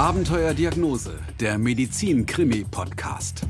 Abenteuerdiagnose, 0.00 1.18
der 1.40 1.58
Medizin-Krimi-Podcast. 1.58 3.42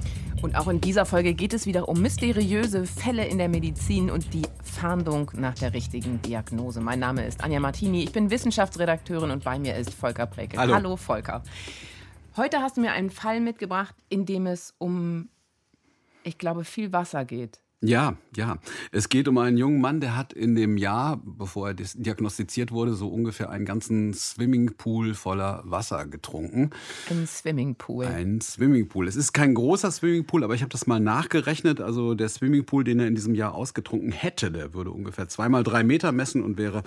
Und 0.42 0.56
auch 0.56 0.66
in 0.66 0.80
dieser 0.80 1.06
Folge 1.06 1.32
geht 1.34 1.54
es 1.54 1.64
wieder 1.64 1.88
um 1.88 2.02
mysteriöse 2.02 2.86
Fälle 2.86 3.24
in 3.24 3.38
der 3.38 3.48
Medizin 3.48 4.10
und 4.10 4.34
die 4.34 4.42
Fahndung 4.64 5.30
nach 5.34 5.54
der 5.54 5.74
richtigen 5.74 6.20
Diagnose. 6.22 6.80
Mein 6.80 6.98
Name 6.98 7.24
ist 7.24 7.44
Anja 7.44 7.60
Martini, 7.60 8.02
ich 8.02 8.10
bin 8.10 8.30
Wissenschaftsredakteurin 8.30 9.30
und 9.30 9.44
bei 9.44 9.60
mir 9.60 9.76
ist 9.76 9.94
Volker 9.94 10.26
Brecke. 10.26 10.58
Hallo. 10.58 10.74
Hallo 10.74 10.96
Volker. 10.96 11.44
Heute 12.36 12.58
hast 12.58 12.76
du 12.76 12.80
mir 12.80 12.90
einen 12.90 13.10
Fall 13.10 13.38
mitgebracht, 13.38 13.94
in 14.08 14.26
dem 14.26 14.48
es 14.48 14.74
um, 14.78 15.28
ich 16.24 16.36
glaube, 16.36 16.64
viel 16.64 16.92
Wasser 16.92 17.24
geht. 17.24 17.60
Ja, 17.82 18.18
ja. 18.36 18.58
Es 18.92 19.08
geht 19.08 19.26
um 19.26 19.38
einen 19.38 19.56
jungen 19.56 19.80
Mann, 19.80 20.00
der 20.00 20.14
hat 20.14 20.34
in 20.34 20.54
dem 20.54 20.76
Jahr, 20.76 21.18
bevor 21.24 21.68
er 21.68 21.74
diagnostiziert 21.74 22.72
wurde, 22.72 22.92
so 22.92 23.08
ungefähr 23.08 23.48
einen 23.48 23.64
ganzen 23.64 24.12
Swimmingpool 24.12 25.14
voller 25.14 25.62
Wasser 25.64 26.06
getrunken. 26.06 26.70
Ein 27.08 27.26
Swimmingpool. 27.26 28.04
Ein 28.04 28.42
Swimmingpool. 28.42 29.08
Es 29.08 29.16
ist 29.16 29.32
kein 29.32 29.54
großer 29.54 29.90
Swimmingpool, 29.90 30.44
aber 30.44 30.54
ich 30.54 30.60
habe 30.60 30.68
das 30.68 30.86
mal 30.86 31.00
nachgerechnet. 31.00 31.80
Also 31.80 32.12
der 32.12 32.28
Swimmingpool, 32.28 32.84
den 32.84 33.00
er 33.00 33.06
in 33.06 33.14
diesem 33.14 33.34
Jahr 33.34 33.54
ausgetrunken 33.54 34.12
hätte, 34.12 34.52
der 34.52 34.74
würde 34.74 34.90
ungefähr 34.90 35.28
zweimal 35.28 35.62
drei 35.62 35.82
Meter 35.82 36.12
messen 36.12 36.42
und 36.42 36.58
wäre 36.58 36.82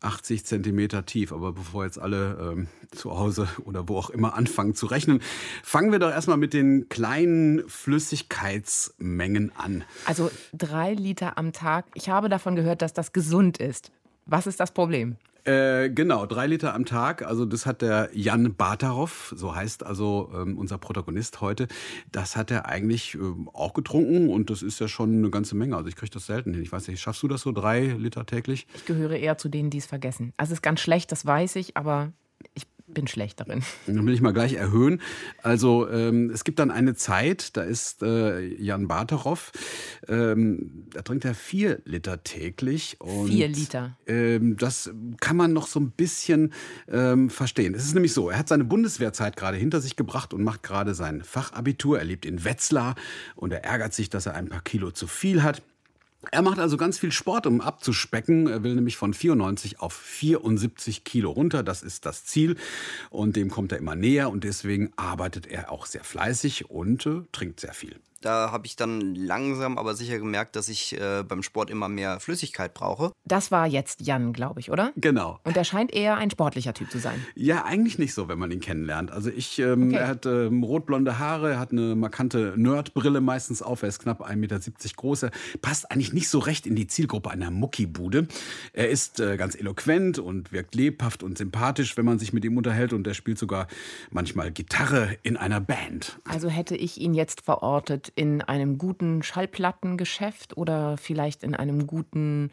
80 0.00 0.44
Zentimeter 0.44 1.06
tief. 1.06 1.32
Aber 1.32 1.52
bevor 1.52 1.84
jetzt 1.84 1.98
alle 1.98 2.52
ähm, 2.52 2.66
zu 2.92 3.16
Hause 3.18 3.48
oder 3.64 3.88
wo 3.88 3.96
auch 3.96 4.10
immer 4.10 4.34
anfangen 4.34 4.74
zu 4.74 4.84
rechnen, 4.84 5.20
fangen 5.62 5.90
wir 5.90 6.00
doch 6.00 6.10
erstmal 6.10 6.36
mit 6.36 6.52
den 6.52 6.90
kleinen 6.90 7.66
Flüssigkeitsmengen 7.66 9.50
an. 9.56 9.84
Also 10.04 10.30
drei 10.52 10.94
Liter 10.94 11.38
am 11.38 11.52
Tag. 11.52 11.86
Ich 11.94 12.08
habe 12.08 12.28
davon 12.28 12.56
gehört, 12.56 12.82
dass 12.82 12.92
das 12.92 13.12
gesund 13.12 13.58
ist. 13.58 13.90
Was 14.26 14.46
ist 14.46 14.60
das 14.60 14.72
Problem? 14.72 15.16
Äh, 15.44 15.90
genau, 15.90 16.24
drei 16.24 16.46
Liter 16.46 16.74
am 16.74 16.86
Tag. 16.86 17.22
Also 17.22 17.44
das 17.44 17.66
hat 17.66 17.82
der 17.82 18.08
Jan 18.14 18.54
Batarov, 18.54 19.34
so 19.36 19.54
heißt 19.54 19.84
also 19.84 20.30
ähm, 20.34 20.56
unser 20.56 20.78
Protagonist 20.78 21.42
heute. 21.42 21.68
Das 22.10 22.34
hat 22.34 22.50
er 22.50 22.66
eigentlich 22.66 23.14
ähm, 23.14 23.50
auch 23.52 23.74
getrunken 23.74 24.30
und 24.30 24.48
das 24.48 24.62
ist 24.62 24.80
ja 24.80 24.88
schon 24.88 25.18
eine 25.18 25.30
ganze 25.30 25.54
Menge. 25.54 25.76
Also 25.76 25.88
ich 25.88 25.96
kriege 25.96 26.10
das 26.10 26.26
selten 26.26 26.54
hin. 26.54 26.62
Ich 26.62 26.72
weiß 26.72 26.88
nicht, 26.88 27.00
schaffst 27.00 27.22
du 27.22 27.28
das 27.28 27.42
so 27.42 27.52
drei 27.52 27.82
Liter 27.82 28.24
täglich? 28.24 28.66
Ich 28.74 28.86
gehöre 28.86 29.16
eher 29.16 29.36
zu 29.36 29.50
denen, 29.50 29.68
die 29.68 29.78
es 29.78 29.86
vergessen. 29.86 30.32
Also 30.38 30.52
es 30.52 30.58
ist 30.58 30.62
ganz 30.62 30.80
schlecht, 30.80 31.12
das 31.12 31.26
weiß 31.26 31.56
ich, 31.56 31.76
aber 31.76 32.12
ich 32.54 32.66
bin 32.86 33.06
schlecht 33.06 33.40
darin. 33.40 33.62
Dann 33.86 34.06
will 34.06 34.14
ich 34.14 34.20
mal 34.20 34.32
gleich 34.32 34.54
erhöhen. 34.54 35.00
Also 35.42 35.88
ähm, 35.88 36.30
es 36.30 36.44
gibt 36.44 36.58
dann 36.58 36.70
eine 36.70 36.94
Zeit, 36.94 37.56
da 37.56 37.62
ist 37.62 38.02
äh, 38.02 38.40
Jan 38.40 38.88
Batarov, 38.88 39.52
ähm, 40.08 40.86
da 40.92 41.02
trinkt 41.02 41.24
er 41.24 41.34
vier 41.34 41.80
Liter 41.84 42.22
täglich. 42.22 43.00
Und, 43.00 43.28
Vier 43.28 43.48
Liter. 43.48 43.96
Ähm, 44.06 44.56
das 44.56 44.90
kann 45.20 45.36
man 45.36 45.52
noch 45.52 45.66
so 45.66 45.80
ein 45.80 45.90
bisschen 45.92 46.52
ähm, 46.88 47.30
verstehen. 47.30 47.74
Es 47.74 47.84
ist 47.84 47.94
nämlich 47.94 48.12
so, 48.12 48.30
er 48.30 48.38
hat 48.38 48.48
seine 48.48 48.64
Bundeswehrzeit 48.64 49.36
gerade 49.36 49.56
hinter 49.56 49.80
sich 49.80 49.96
gebracht 49.96 50.34
und 50.34 50.42
macht 50.42 50.62
gerade 50.62 50.94
sein 50.94 51.22
Fachabitur. 51.22 51.98
Er 51.98 52.04
lebt 52.04 52.26
in 52.26 52.44
Wetzlar 52.44 52.94
und 53.34 53.52
er 53.52 53.64
ärgert 53.64 53.94
sich, 53.94 54.10
dass 54.10 54.26
er 54.26 54.34
ein 54.34 54.48
paar 54.48 54.62
Kilo 54.62 54.90
zu 54.90 55.06
viel 55.06 55.42
hat. 55.42 55.62
Er 56.32 56.42
macht 56.42 56.58
also 56.58 56.76
ganz 56.76 56.98
viel 56.98 57.12
Sport, 57.12 57.46
um 57.46 57.60
abzuspecken. 57.60 58.46
Er 58.46 58.62
will 58.62 58.74
nämlich 58.74 58.96
von 58.96 59.14
94 59.14 59.80
auf 59.80 59.92
74 59.92 61.04
Kilo 61.04 61.30
runter. 61.30 61.62
Das 61.62 61.82
ist 61.82 62.06
das 62.06 62.24
Ziel. 62.24 62.56
Und 63.10 63.36
dem 63.36 63.50
kommt 63.50 63.72
er 63.72 63.78
immer 63.78 63.94
näher. 63.94 64.30
Und 64.30 64.44
deswegen 64.44 64.92
arbeitet 64.96 65.46
er 65.46 65.70
auch 65.70 65.86
sehr 65.86 66.04
fleißig 66.04 66.70
und 66.70 67.06
äh, 67.06 67.22
trinkt 67.32 67.60
sehr 67.60 67.74
viel. 67.74 67.96
Da 68.24 68.50
habe 68.52 68.66
ich 68.66 68.74
dann 68.76 69.14
langsam 69.14 69.76
aber 69.76 69.94
sicher 69.94 70.18
gemerkt, 70.18 70.56
dass 70.56 70.70
ich 70.70 70.98
äh, 70.98 71.22
beim 71.28 71.42
Sport 71.42 71.68
immer 71.68 71.90
mehr 71.90 72.20
Flüssigkeit 72.20 72.72
brauche. 72.72 73.12
Das 73.26 73.50
war 73.50 73.66
jetzt 73.66 74.00
Jan, 74.00 74.32
glaube 74.32 74.60
ich, 74.60 74.70
oder? 74.70 74.92
Genau. 74.96 75.40
Und 75.44 75.56
er 75.58 75.64
scheint 75.64 75.92
eher 75.92 76.16
ein 76.16 76.30
sportlicher 76.30 76.72
Typ 76.72 76.90
zu 76.90 76.98
sein. 76.98 77.22
Ja, 77.34 77.64
eigentlich 77.64 77.98
nicht 77.98 78.14
so, 78.14 78.26
wenn 78.28 78.38
man 78.38 78.50
ihn 78.50 78.60
kennenlernt. 78.60 79.10
Also 79.10 79.28
ich, 79.28 79.58
ähm, 79.58 79.88
Okay. 79.88 79.96
er 79.96 80.08
hat 80.08 80.24
ähm, 80.24 80.62
rotblonde 80.62 81.18
Haare, 81.18 81.52
er 81.52 81.58
hat 81.58 81.72
eine 81.72 81.94
markante 81.94 82.54
Nerdbrille 82.56 83.20
meistens 83.20 83.60
auf, 83.60 83.82
er 83.82 83.90
ist 83.90 83.98
knapp 83.98 84.22
1,70 84.26 84.36
Meter 84.36 84.58
groß. 84.96 85.24
Er 85.24 85.30
passt 85.60 85.90
eigentlich 85.90 86.14
nicht 86.14 86.30
so 86.30 86.38
recht 86.38 86.66
in 86.66 86.76
die 86.76 86.86
Zielgruppe 86.86 87.30
einer 87.30 87.50
Muckibude. 87.50 88.26
Er 88.72 88.88
ist 88.88 89.20
äh, 89.20 89.36
ganz 89.36 89.54
eloquent 89.54 90.18
und 90.18 90.50
wirkt 90.50 90.74
lebhaft 90.74 91.22
und 91.22 91.36
sympathisch, 91.36 91.98
wenn 91.98 92.06
man 92.06 92.18
sich 92.18 92.32
mit 92.32 92.44
ihm 92.46 92.56
unterhält. 92.56 92.94
Und 92.94 93.06
er 93.06 93.12
spielt 93.14 93.38
sogar 93.38 93.66
manchmal 94.10 94.50
Gitarre 94.50 95.18
in 95.22 95.36
einer 95.36 95.60
Band. 95.60 96.18
Also 96.24 96.48
hätte 96.48 96.74
ich 96.74 96.98
ihn 96.98 97.12
jetzt 97.12 97.42
verortet 97.42 98.13
in 98.14 98.42
einem 98.42 98.78
guten 98.78 99.22
Schallplattengeschäft 99.22 100.56
oder 100.56 100.96
vielleicht 100.96 101.42
in 101.42 101.54
einem 101.54 101.86
guten 101.86 102.50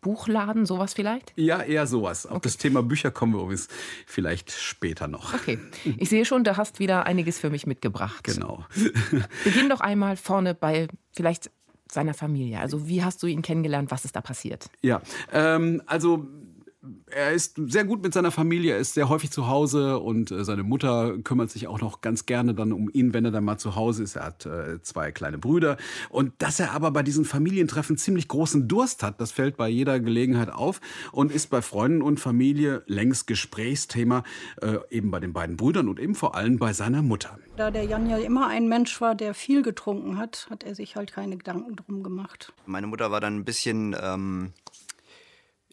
Buchladen, 0.00 0.66
sowas 0.66 0.94
vielleicht? 0.94 1.32
Ja, 1.36 1.62
eher 1.62 1.86
sowas. 1.86 2.26
Auf 2.26 2.40
das 2.40 2.56
Thema 2.56 2.82
Bücher 2.82 3.10
kommen 3.10 3.34
wir 3.34 3.40
übrigens 3.40 3.68
vielleicht 4.06 4.50
später 4.50 5.08
noch. 5.08 5.34
Okay. 5.34 5.58
Ich 5.98 6.08
sehe 6.08 6.24
schon, 6.24 6.44
du 6.44 6.56
hast 6.56 6.78
wieder 6.78 7.06
einiges 7.06 7.38
für 7.38 7.50
mich 7.50 7.66
mitgebracht. 7.66 8.24
Genau. 8.24 8.64
Beginn 9.44 9.68
doch 9.68 9.80
einmal 9.80 10.16
vorne 10.16 10.54
bei 10.54 10.88
vielleicht 11.12 11.50
seiner 11.90 12.14
Familie. 12.14 12.60
Also 12.60 12.88
wie 12.88 13.02
hast 13.04 13.22
du 13.22 13.26
ihn 13.26 13.42
kennengelernt? 13.42 13.90
Was 13.90 14.04
ist 14.04 14.16
da 14.16 14.20
passiert? 14.20 14.70
Ja, 14.80 15.02
ähm, 15.32 15.82
also 15.86 16.26
er 17.10 17.32
ist 17.32 17.60
sehr 17.66 17.84
gut 17.84 18.02
mit 18.02 18.14
seiner 18.14 18.30
Familie, 18.30 18.72
er 18.72 18.78
ist 18.78 18.94
sehr 18.94 19.08
häufig 19.10 19.30
zu 19.30 19.48
Hause 19.48 19.98
und 19.98 20.30
äh, 20.30 20.44
seine 20.44 20.62
Mutter 20.62 21.18
kümmert 21.18 21.50
sich 21.50 21.68
auch 21.68 21.80
noch 21.80 22.00
ganz 22.00 22.24
gerne 22.24 22.54
dann 22.54 22.72
um 22.72 22.88
ihn, 22.92 23.12
wenn 23.12 23.24
er 23.24 23.30
dann 23.30 23.44
mal 23.44 23.58
zu 23.58 23.76
Hause 23.76 24.02
ist. 24.02 24.16
Er 24.16 24.24
hat 24.24 24.46
äh, 24.46 24.80
zwei 24.82 25.12
kleine 25.12 25.36
Brüder 25.36 25.76
und 26.08 26.32
dass 26.38 26.58
er 26.58 26.72
aber 26.72 26.90
bei 26.90 27.02
diesen 27.02 27.24
Familientreffen 27.26 27.98
ziemlich 27.98 28.28
großen 28.28 28.66
Durst 28.66 29.02
hat, 29.02 29.20
das 29.20 29.30
fällt 29.32 29.58
bei 29.58 29.68
jeder 29.68 30.00
Gelegenheit 30.00 30.50
auf 30.50 30.80
und 31.12 31.32
ist 31.32 31.50
bei 31.50 31.60
Freunden 31.60 32.00
und 32.00 32.18
Familie 32.18 32.82
längst 32.86 33.26
Gesprächsthema, 33.26 34.24
äh, 34.62 34.78
eben 34.90 35.10
bei 35.10 35.20
den 35.20 35.34
beiden 35.34 35.56
Brüdern 35.56 35.88
und 35.88 36.00
eben 36.00 36.14
vor 36.14 36.34
allem 36.34 36.58
bei 36.58 36.72
seiner 36.72 37.02
Mutter. 37.02 37.38
Da 37.56 37.70
der 37.70 37.84
Jan 37.84 38.08
ja 38.08 38.16
immer 38.16 38.48
ein 38.48 38.68
Mensch 38.68 39.00
war, 39.02 39.14
der 39.14 39.34
viel 39.34 39.62
getrunken 39.62 40.16
hat, 40.16 40.46
hat 40.48 40.64
er 40.64 40.74
sich 40.74 40.96
halt 40.96 41.12
keine 41.12 41.36
Gedanken 41.36 41.76
drum 41.76 42.02
gemacht. 42.02 42.54
Meine 42.64 42.86
Mutter 42.86 43.10
war 43.10 43.20
dann 43.20 43.36
ein 43.36 43.44
bisschen 43.44 43.94
ähm, 44.00 44.52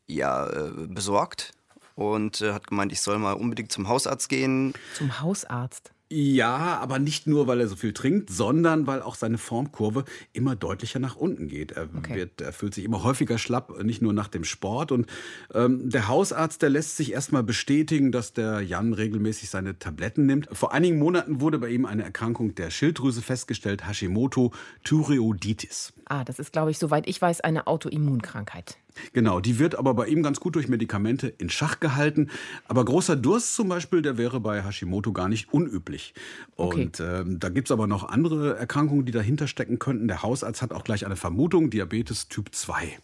ja, 0.07 0.47
äh, 0.47 0.88
besorgt 0.88 1.51
und 1.95 2.41
äh, 2.41 2.53
hat 2.53 2.68
gemeint, 2.68 2.91
ich 2.91 3.01
soll 3.01 3.19
mal 3.19 3.34
unbedingt 3.34 3.72
zum 3.72 3.88
Hausarzt 3.88 4.29
gehen. 4.29 4.73
Zum 4.95 5.19
Hausarzt. 5.22 5.91
Ja, 6.09 6.79
aber 6.79 7.00
nicht 7.00 7.28
nur, 7.28 7.47
weil 7.47 7.59
er 7.59 7.68
so 7.68 7.75
viel 7.75 7.91
trinkt, 7.91 8.29
sondern 8.29 8.88
weil 8.88 9.01
auch 9.01 9.16
seine 9.16 9.38
Formkurve 9.38 10.06
immer 10.31 10.56
deutlicher 10.56 11.00
nach 11.00 11.17
unten 11.17 11.50
geht. 11.50 11.73
Er, 11.73 11.90
Okay. 11.97 12.16
wird, 12.16 12.40
er 12.40 12.53
fühlt 12.53 12.73
sich 12.73 12.85
immer 12.85 13.03
häufiger 13.03 13.38
schlapp, 13.38 13.84
nicht 13.84 14.01
nur 14.01 14.13
nach 14.13 14.29
dem 14.29 14.46
Sport. 14.46 14.94
Und 14.94 15.07
ähm, 15.53 15.90
der 15.90 16.07
Hausarzt, 16.07 16.62
der 16.62 16.69
lässt 16.69 16.96
sich 16.96 17.12
erstmal 17.12 17.44
bestätigen, 17.44 18.13
dass 18.13 18.31
der 18.31 18.62
Jan 18.62 18.94
regelmäßig 18.94 19.50
seine 19.50 19.79
Tabletten 19.79 20.25
nimmt. 20.25 20.47
Vor 20.53 20.72
einigen 20.72 20.97
Monaten 20.97 21.41
wurde 21.41 21.59
bei 21.59 21.67
ihm 21.72 21.85
eine 21.85 22.03
Erkrankung 22.03 22.56
der 22.56 22.69
Schilddrüse 22.69 23.22
festgestellt, 23.22 23.85
Hashimoto 23.85 24.53
Thyreoiditis. 24.85 25.91
Ah, 26.09 26.23
das 26.23 26.40
ist, 26.40 26.53
glaube 26.53 26.72
ich, 26.72 26.78
soweit 26.78 27.07
ich 27.07 27.22
weiß, 27.22 27.41
eine 27.41 27.68
Autoimmunkrankheit. 27.68 28.78
Genau, 29.12 29.41
die 29.41 29.59
wird 29.59 29.75
aber 29.75 29.94
bei 29.94 30.07
ihm 30.07 30.23
ganz 30.23 30.40
gut 30.40 30.56
durch 30.56 30.69
Medikamente 30.69 31.28
in 31.28 31.50
Schach 31.50 31.79
gehalten. 31.81 32.29
Aber 32.68 32.85
großer 32.85 33.18
Durst 33.18 33.56
zum 33.56 33.68
Beispiel, 33.68 34.01
der 34.01 34.17
wäre 34.17 34.40
bei 34.40 34.63
Hashimoto 34.63 35.12
gar 35.12 35.28
nicht 35.28 35.53
unüblich. 35.53 36.13
Okay. 36.56 36.84
Und 36.84 37.00
ähm, 37.01 37.40
da 37.40 37.50
gibt's 37.50 37.72
aber 37.72 37.88
noch 37.88 38.07
andere 38.07 38.57
Erkrankungen, 38.57 39.06
die 39.06 39.12
dahinter 39.12 39.47
stecken 39.47 39.79
könnten. 39.79 40.07
Der 40.07 40.23
Hausarzt 40.23 40.62
hat 40.62 40.72
auch 40.72 40.85
gleich 40.85 41.06
eine 41.06 41.17
Vermutung, 41.17 41.69
Diabetes 41.69 42.29
Typ 42.29 42.56
2. 42.56 42.97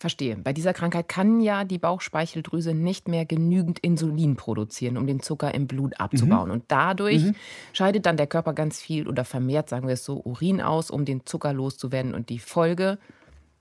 Verstehe. 0.00 0.34
Bei 0.36 0.54
dieser 0.54 0.72
Krankheit 0.72 1.08
kann 1.08 1.42
ja 1.42 1.64
die 1.64 1.76
Bauchspeicheldrüse 1.76 2.72
nicht 2.72 3.06
mehr 3.06 3.26
genügend 3.26 3.80
Insulin 3.80 4.34
produzieren, 4.34 4.96
um 4.96 5.06
den 5.06 5.20
Zucker 5.20 5.54
im 5.54 5.66
Blut 5.66 6.00
abzubauen. 6.00 6.50
Und 6.50 6.64
dadurch 6.68 7.22
scheidet 7.74 8.06
dann 8.06 8.16
der 8.16 8.26
Körper 8.26 8.54
ganz 8.54 8.80
viel 8.80 9.06
oder 9.06 9.26
vermehrt, 9.26 9.68
sagen 9.68 9.86
wir 9.86 9.92
es 9.92 10.04
so, 10.06 10.22
Urin 10.24 10.62
aus, 10.62 10.90
um 10.90 11.04
den 11.04 11.26
Zucker 11.26 11.52
loszuwerden. 11.52 12.14
Und 12.14 12.30
die 12.30 12.38
Folge 12.38 12.96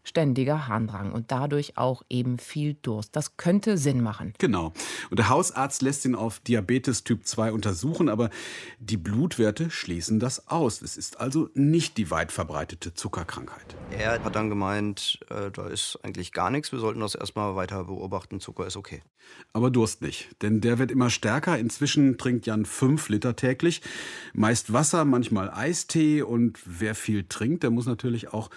ständiger 0.10 0.68
Harndrang 0.68 1.12
und 1.12 1.32
dadurch 1.32 1.78
auch 1.78 2.04
eben 2.10 2.40
viel 2.40 2.74
Durst. 2.82 3.16
Das 3.16 3.38
könnte 3.38 3.78
Sinn 3.78 4.02
machen. 4.02 4.34
Genau. 4.40 4.74
Und 5.10 5.20
der 5.20 5.30
Hausarzt 5.30 5.82
lässt 5.82 6.04
ihn 6.06 6.16
auf 6.16 6.40
Diabetes 6.40 7.04
Typ 7.04 7.26
2 7.26 7.52
untersuchen, 7.52 8.10
aber 8.10 8.30
die 8.80 8.98
Blutwerte 8.98 9.70
schließen 9.70 10.20
das 10.20 10.48
aus. 10.48 10.82
Es 10.82 10.98
ist 10.98 11.20
also 11.20 11.50
nicht 11.54 11.98
die 11.98 12.12
weit 12.12 12.32
verbreitete 12.32 12.94
Zuckerkrankheit. 12.94 13.76
Er 13.92 14.24
hat 14.24 14.36
dann 14.36 14.50
gemeint, 14.50 15.20
äh, 15.30 15.52
da 15.52 15.68
ist 15.68 16.00
eigentlich 16.04 16.34
gar 16.34 16.50
nichts, 16.50 16.72
wir 16.72 16.80
sollten 16.80 17.00
das 17.00 17.16
erstmal 17.16 17.56
weiter 17.56 17.86
beobachten, 17.86 18.40
Zucker 18.40 18.66
ist 18.66 18.78
okay. 18.78 19.02
Aber 19.54 19.72
Durst 19.72 20.02
nicht, 20.02 20.30
denn 20.42 20.62
der 20.62 20.80
wird 20.80 20.92
immer 20.92 21.10
stärker. 21.10 21.58
Inzwischen 21.58 22.18
trinkt 22.18 22.46
Jan 22.46 22.66
fünf 22.66 23.10
Liter 23.10 23.36
täglich. 23.36 23.82
Meist 24.34 24.74
Wasser, 24.74 25.06
manchmal 25.06 25.50
Eistee. 25.50 26.22
Und 26.22 26.60
wer 26.66 26.96
viel 26.96 27.26
trinkt, 27.28 27.64
der 27.64 27.72
muss 27.72 27.86
natürlich 27.86 28.32
auch 28.32 28.50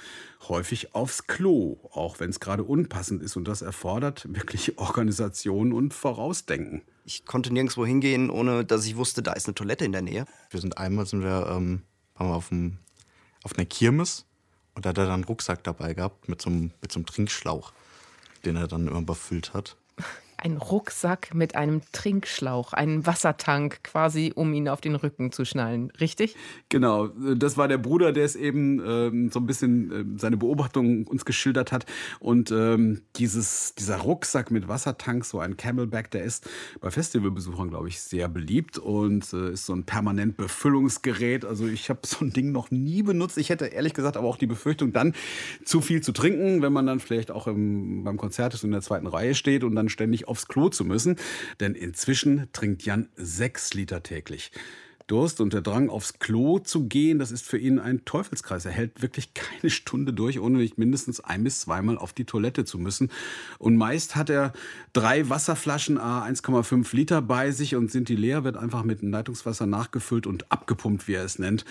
häufig 0.49 0.94
aufs 0.94 1.27
Klo, 1.27 1.79
auch 1.93 2.21
wenn 2.21 2.31
es 2.31 2.41
gerade 2.41 2.65
unpassend 2.65 3.23
ist. 3.23 3.37
Und 3.37 3.47
das 3.47 3.62
erfordert 3.62 4.27
wirklich 4.35 4.79
Organisation 4.79 5.73
und 5.73 5.94
Vorausdenken. 5.94 6.83
Ich 7.05 7.25
konnte 7.27 7.53
nirgendwo 7.53 7.85
hingehen, 7.85 8.31
ohne 8.31 8.65
dass 8.65 8.87
ich 8.87 8.97
wusste, 8.97 9.23
da 9.23 9.33
ist 9.33 9.47
eine 9.47 9.55
Toilette 9.55 9.85
in 9.85 9.93
der 9.93 10.03
Nähe. 10.03 10.27
Wir 10.50 10.61
sind 10.61 10.79
einmal 10.79 11.06
sind 11.06 11.23
wir, 11.23 11.49
ähm, 11.50 11.83
waren 12.15 12.29
wir 12.29 12.37
auf, 12.37 12.49
dem, 12.49 12.79
auf 13.43 13.56
einer 13.56 13.67
Kirmes 13.67 14.25
und 14.75 14.85
da 14.85 14.91
hat 14.91 14.99
er 14.99 15.05
dann 15.05 15.15
einen 15.15 15.25
Rucksack 15.25 15.65
dabei 15.65 15.94
gehabt 15.94 16.29
mit 16.29 16.41
so 16.41 16.50
einem, 16.50 16.71
mit 16.81 16.93
so 16.93 16.99
einem 16.99 17.06
Trinkschlauch, 17.06 17.73
den 18.44 18.56
er 18.56 18.69
dann 18.69 18.87
immer 18.87 19.03
befüllt 19.03 19.55
hat. 19.55 19.77
Ein 20.44 20.56
Rucksack 20.56 21.37
mit 21.37 21.55
einem 21.55 21.83
Trinkschlauch, 21.93 22.73
einem 22.73 23.06
Wassertank 23.06 23.85
quasi, 23.85 24.33
um 24.35 24.53
ihn 24.55 24.69
auf 24.69 24.81
den 24.81 24.97
Rücken 24.97 25.31
zu 25.31 25.44
schnallen, 25.44 25.93
richtig? 26.00 26.35
Genau, 26.69 27.06
das 27.06 27.56
war 27.56 27.69
der 27.69 27.79
Bruder, 27.79 28.12
der 28.12 28.25
es 28.25 28.35
eben 28.35 28.83
ähm, 28.85 29.31
so 29.31 29.39
ein 29.39 29.47
bisschen 29.47 30.17
äh, 30.17 30.19
seine 30.19 30.37
Beobachtungen 30.37 31.06
uns 31.06 31.25
geschildert 31.25 31.71
hat. 31.71 31.87
Und 32.19 32.50
ähm, 32.50 33.03
dieses, 33.15 33.77
dieser 33.77 33.99
Rucksack 33.99 34.50
mit 34.50 34.67
Wassertank, 34.67 35.25
so 35.25 35.39
ein 35.39 35.56
Camelback, 35.56 36.11
der 36.11 36.25
ist 36.25 36.50
bei 36.81 36.91
Festivalbesuchern, 36.91 37.69
glaube 37.69 37.87
ich, 37.87 38.00
sehr 38.00 38.29
beliebt 38.29 38.79
und 38.79 39.33
äh, 39.33 39.53
ist 39.53 39.67
so 39.67 39.75
ein 39.75 39.85
permanent 39.85 40.37
Befüllungsgerät. 40.37 41.44
Also 41.44 41.69
ich 41.69 41.89
habe 41.89 42.00
so 42.03 42.25
ein 42.25 42.33
Ding 42.33 42.50
noch 42.50 42.73
nie 42.73 43.05
benutzt. 43.05 43.39
Ich 43.39 43.49
hätte 43.49 43.67
ehrlich 43.67 43.94
gesagt 43.94 44.17
aber 44.17 44.27
auch 44.27 44.39
die 44.39 44.49
Befürchtung, 44.49 44.93
dann 44.93 45.15
zu 45.65 45.81
viel 45.81 46.00
zu 46.00 46.11
trinken, 46.11 46.62
wenn 46.62 46.73
man 46.73 46.87
dann 46.87 46.99
vielleicht 46.99 47.31
auch 47.31 47.47
im, 47.47 48.03
beim 48.03 48.17
Konzert 48.17 48.55
ist 48.55 48.65
und 48.65 48.71
in 48.71 48.73
der 48.73 48.83
zweiten 48.83 49.06
Reihe 49.06 49.37
steht 49.37 49.62
und 49.62 49.77
dann 49.77 49.89
ständig 49.89 50.31
aufs 50.32 50.49
Klo 50.49 50.70
zu 50.70 50.84
müssen. 50.84 51.17
Denn 51.61 51.75
inzwischen 51.75 52.49
trinkt 52.52 52.82
Jan 52.82 53.08
sechs 53.17 53.75
Liter 53.75 54.02
täglich. 54.02 54.50
Durst 55.07 55.41
und 55.41 55.53
der 55.53 55.61
Drang 55.61 55.89
aufs 55.89 56.19
Klo 56.19 56.59
zu 56.59 56.87
gehen, 56.87 57.19
das 57.19 57.31
ist 57.31 57.47
für 57.47 57.59
ihn 57.59 57.79
ein 57.79 58.05
Teufelskreis. 58.05 58.65
Er 58.65 58.73
hält 58.73 59.03
wirklich 59.03 59.35
keine 59.35 59.71
Stunde 59.71 60.13
durch, 60.13 60.41
ohne 60.41 60.59
nicht 60.59 60.79
mindestens 60.79 61.21
ein 61.21 61.45
bis 61.45 61.61
zweimal 61.61 61.99
auf 61.99 62.13
die 62.13 62.25
Toilette 62.25 62.65
zu 62.65 62.79
müssen. 62.79 63.11
Und 63.59 63.77
meist 63.77 64.17
hat 64.17 64.31
er 64.31 64.53
drei 64.93 65.29
Wasserflaschen 65.29 65.99
a 65.99 66.25
1,5 66.25 66.95
Liter 66.95 67.23
bei 67.23 67.51
sich 67.51 67.77
und 67.77 67.91
sind 67.91 68.09
die 68.09 68.17
leer, 68.17 68.45
wird 68.45 68.57
einfach 68.57 68.85
mit 68.85 69.03
Leitungswasser 69.03 69.67
nachgefüllt 69.67 70.27
und 70.27 70.51
abgepumpt, 70.51 71.09
wie 71.09 71.15
er 71.15 71.25
es 71.25 71.39
nennt 71.39 71.65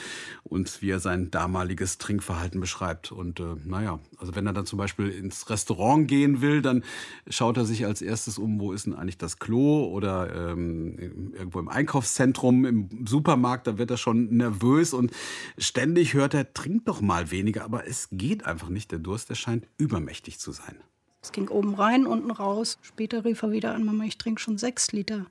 und 0.44 0.82
wie 0.82 0.92
er 0.92 1.00
sein 1.00 1.32
damaliges 1.32 1.98
Trinkverhalten 1.98 2.60
beschreibt. 2.60 3.12
Und 3.12 3.40
äh, 3.40 3.56
naja, 3.66 4.00
also 4.18 4.36
wenn 4.36 4.46
er 4.46 4.54
dann 4.54 4.66
zum 4.66 4.78
Beispiel 4.78 5.10
ins 5.10 5.50
Restaurant 5.50 6.08
gehen 6.08 6.42
will, 6.42 6.62
dann 6.62 6.84
schaut 7.28 7.58
er 7.58 7.66
sich 7.66 7.86
als 7.86 8.02
erstes 8.02 8.38
um, 8.38 8.60
wo 8.60 8.74
ist 8.74 8.86
denn 8.86 8.94
eigentlich 8.94 9.18
das 9.18 9.40
Klo 9.40 9.86
oder 9.86 10.52
ähm, 10.52 11.32
irgendwo 11.34 11.60
im 11.60 11.70
Einkaufszentrum, 11.70 12.66
im 12.66 12.90
Supermarkt 13.06 13.21
Supermarkt, 13.22 13.68
da 13.68 13.78
wird 13.78 13.92
er 13.92 13.98
schon 13.98 14.36
nervös 14.36 14.96
und 14.96 15.12
ständig 15.60 16.16
hört 16.16 16.34
er, 16.34 16.54
trink 16.54 16.86
doch 16.86 17.02
mal 17.02 17.30
weniger. 17.30 17.64
Aber 17.64 17.88
es 17.88 18.08
geht 18.12 18.48
einfach 18.48 18.70
nicht. 18.70 18.92
Der 18.92 18.98
Durst, 18.98 19.30
der 19.30 19.36
scheint 19.36 19.68
übermächtig 19.78 20.40
zu 20.40 20.52
sein. 20.52 20.76
Es 21.22 21.32
ging 21.32 21.48
oben 21.48 21.76
rein, 21.76 22.08
unten 22.08 22.32
raus. 22.32 22.80
Später 22.82 23.24
rief 23.24 23.44
er 23.44 23.52
wieder 23.52 23.76
an, 23.76 23.86
Mama, 23.86 24.06
ich 24.06 24.18
trinke 24.18 24.42
schon 24.42 24.58
sechs 24.58 24.92
Liter. 24.92 25.28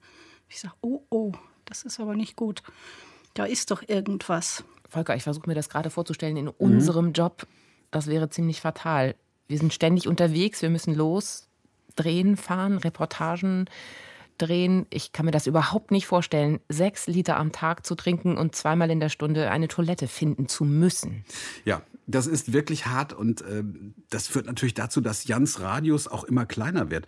Ich 0.48 0.60
sage, 0.60 0.74
oh, 0.82 1.02
oh, 1.10 1.32
das 1.64 1.82
ist 1.82 1.98
aber 1.98 2.14
nicht 2.14 2.36
gut. 2.36 2.62
Da 3.34 3.44
ist 3.44 3.72
doch 3.72 3.82
irgendwas. 3.88 4.62
Volker, 4.88 5.16
ich 5.16 5.24
versuche 5.24 5.48
mir 5.48 5.56
das 5.56 5.68
gerade 5.68 5.90
vorzustellen, 5.90 6.36
in 6.36 6.44
mhm. 6.44 6.52
unserem 6.58 7.12
Job, 7.12 7.44
das 7.90 8.06
wäre 8.06 8.30
ziemlich 8.30 8.60
fatal. 8.60 9.16
Wir 9.48 9.58
sind 9.58 9.74
ständig 9.74 10.06
unterwegs, 10.06 10.62
wir 10.62 10.70
müssen 10.70 10.94
los, 10.94 11.48
drehen, 11.96 12.36
fahren, 12.36 12.78
Reportagen 12.78 13.68
drehen. 14.40 14.86
Ich 14.90 15.12
kann 15.12 15.26
mir 15.26 15.32
das 15.32 15.46
überhaupt 15.46 15.90
nicht 15.90 16.06
vorstellen, 16.06 16.60
sechs 16.68 17.06
Liter 17.06 17.36
am 17.36 17.52
Tag 17.52 17.84
zu 17.86 17.94
trinken 17.94 18.36
und 18.36 18.54
zweimal 18.54 18.90
in 18.90 19.00
der 19.00 19.08
Stunde 19.08 19.50
eine 19.50 19.68
Toilette 19.68 20.08
finden 20.08 20.48
zu 20.48 20.64
müssen. 20.64 21.24
Ja, 21.64 21.82
das 22.06 22.26
ist 22.26 22.52
wirklich 22.52 22.86
hart 22.86 23.12
und 23.12 23.42
äh, 23.42 23.62
das 24.08 24.26
führt 24.26 24.46
natürlich 24.46 24.74
dazu, 24.74 25.00
dass 25.00 25.26
Jans 25.26 25.60
Radius 25.60 26.08
auch 26.08 26.24
immer 26.24 26.46
kleiner 26.46 26.90
wird. 26.90 27.06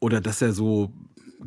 Oder 0.00 0.20
dass 0.20 0.42
er 0.42 0.52
so 0.52 0.92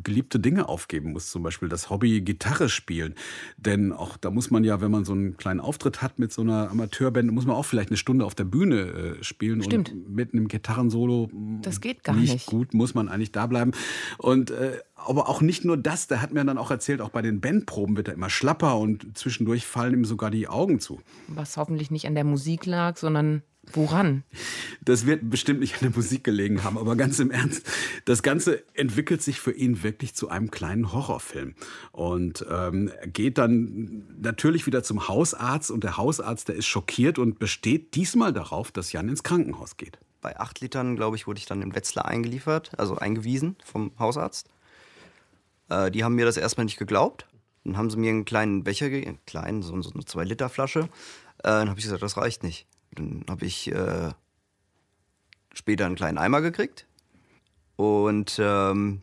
geliebte 0.02 0.38
Dinge 0.38 0.68
aufgeben 0.68 1.12
muss, 1.12 1.30
zum 1.30 1.42
Beispiel 1.42 1.68
das 1.68 1.90
Hobby 1.90 2.20
Gitarre 2.20 2.68
spielen. 2.68 3.14
Denn 3.56 3.92
auch 3.92 4.16
da 4.16 4.30
muss 4.30 4.50
man 4.50 4.64
ja, 4.64 4.80
wenn 4.80 4.90
man 4.90 5.04
so 5.04 5.12
einen 5.12 5.36
kleinen 5.36 5.60
Auftritt 5.60 6.02
hat 6.02 6.18
mit 6.18 6.32
so 6.32 6.42
einer 6.42 6.70
Amateurband, 6.70 7.30
muss 7.32 7.46
man 7.46 7.56
auch 7.56 7.64
vielleicht 7.64 7.90
eine 7.90 7.96
Stunde 7.96 8.24
auf 8.24 8.34
der 8.34 8.44
Bühne 8.44 8.76
äh, 9.20 9.24
spielen 9.24 9.62
Stimmt. 9.62 9.92
und 9.92 10.10
mit 10.10 10.32
einem 10.32 10.48
Gitarrensolo 10.48 11.28
mm, 11.32 11.62
das 11.62 11.80
geht 11.80 12.04
gar 12.04 12.14
nicht, 12.14 12.32
nicht. 12.32 12.46
gut, 12.46 12.74
muss 12.74 12.94
man 12.94 13.08
eigentlich 13.08 13.32
da 13.32 13.46
bleiben. 13.46 13.72
Und 14.18 14.50
äh, 14.50 14.78
aber 14.94 15.28
auch 15.28 15.40
nicht 15.40 15.64
nur 15.64 15.76
das, 15.76 16.08
der 16.08 16.20
hat 16.20 16.32
mir 16.32 16.44
dann 16.44 16.58
auch 16.58 16.70
erzählt, 16.70 17.00
auch 17.00 17.10
bei 17.10 17.22
den 17.22 17.40
Bandproben 17.40 17.96
wird 17.96 18.08
er 18.08 18.14
immer 18.14 18.30
schlapper 18.30 18.78
und 18.78 19.16
zwischendurch 19.16 19.66
fallen 19.66 19.94
ihm 19.94 20.04
sogar 20.04 20.30
die 20.30 20.48
Augen 20.48 20.80
zu. 20.80 21.00
Was 21.28 21.56
hoffentlich 21.56 21.90
nicht 21.90 22.06
an 22.06 22.14
der 22.14 22.24
Musik 22.24 22.66
lag, 22.66 22.96
sondern 22.96 23.42
Woran? 23.72 24.24
Das 24.80 25.06
wird 25.06 25.28
bestimmt 25.28 25.60
nicht 25.60 25.74
an 25.74 25.80
der 25.82 25.90
Musik 25.90 26.24
gelegen 26.24 26.64
haben, 26.64 26.78
aber 26.78 26.96
ganz 26.96 27.18
im 27.18 27.30
Ernst, 27.30 27.66
das 28.04 28.22
Ganze 28.22 28.62
entwickelt 28.74 29.22
sich 29.22 29.40
für 29.40 29.52
ihn 29.52 29.82
wirklich 29.82 30.14
zu 30.14 30.28
einem 30.28 30.50
kleinen 30.50 30.92
Horrorfilm. 30.92 31.54
Und 31.92 32.44
ähm, 32.50 32.90
er 33.00 33.08
geht 33.08 33.38
dann 33.38 34.04
natürlich 34.20 34.66
wieder 34.66 34.82
zum 34.82 35.08
Hausarzt 35.08 35.70
und 35.70 35.84
der 35.84 35.96
Hausarzt, 35.96 36.48
der 36.48 36.56
ist 36.56 36.66
schockiert 36.66 37.18
und 37.18 37.38
besteht 37.38 37.94
diesmal 37.94 38.32
darauf, 38.32 38.72
dass 38.72 38.92
Jan 38.92 39.08
ins 39.08 39.22
Krankenhaus 39.22 39.76
geht. 39.76 39.98
Bei 40.20 40.38
acht 40.38 40.60
Litern, 40.60 40.96
glaube 40.96 41.16
ich, 41.16 41.26
wurde 41.26 41.38
ich 41.38 41.46
dann 41.46 41.62
in 41.62 41.74
Wetzlar 41.74 42.06
eingeliefert, 42.06 42.72
also 42.76 42.96
eingewiesen 42.96 43.56
vom 43.64 43.92
Hausarzt. 43.98 44.48
Äh, 45.68 45.90
die 45.90 46.04
haben 46.04 46.14
mir 46.14 46.24
das 46.24 46.36
erstmal 46.36 46.64
nicht 46.64 46.78
geglaubt. 46.78 47.26
Dann 47.64 47.76
haben 47.76 47.90
sie 47.90 47.98
mir 47.98 48.10
einen 48.10 48.24
kleinen 48.24 48.64
Becher 48.64 48.88
gegeben, 48.88 49.18
kleinen, 49.26 49.62
so, 49.62 49.80
so 49.82 49.90
eine 49.92 50.02
2-Liter-Flasche. 50.02 50.80
Äh, 50.80 50.88
dann 51.42 51.68
habe 51.68 51.78
ich 51.78 51.84
gesagt, 51.84 52.02
das 52.02 52.16
reicht 52.16 52.42
nicht. 52.42 52.66
Dann 52.98 53.24
habe 53.28 53.46
ich 53.46 53.70
äh, 53.70 54.10
später 55.54 55.86
einen 55.86 55.94
kleinen 55.94 56.18
Eimer 56.18 56.40
gekriegt 56.40 56.86
und 57.76 58.38
ähm, 58.42 59.02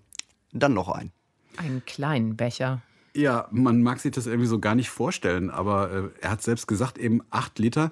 dann 0.51 0.73
noch 0.73 0.89
einen. 0.89 1.13
Einen 1.55 1.85
kleinen 1.85 2.35
Becher. 2.35 2.81
Ja, 3.15 3.47
man 3.49 3.81
mag 3.81 4.01
sich 4.01 4.11
das 4.11 4.27
irgendwie 4.27 4.47
so 4.47 4.59
gar 4.59 4.75
nicht 4.75 4.89
vorstellen, 4.89 5.49
aber 5.49 5.89
äh, 5.89 6.03
er 6.19 6.31
hat 6.31 6.41
selbst 6.41 6.67
gesagt, 6.67 6.97
eben 6.97 7.21
acht 7.29 7.57
Liter, 7.59 7.89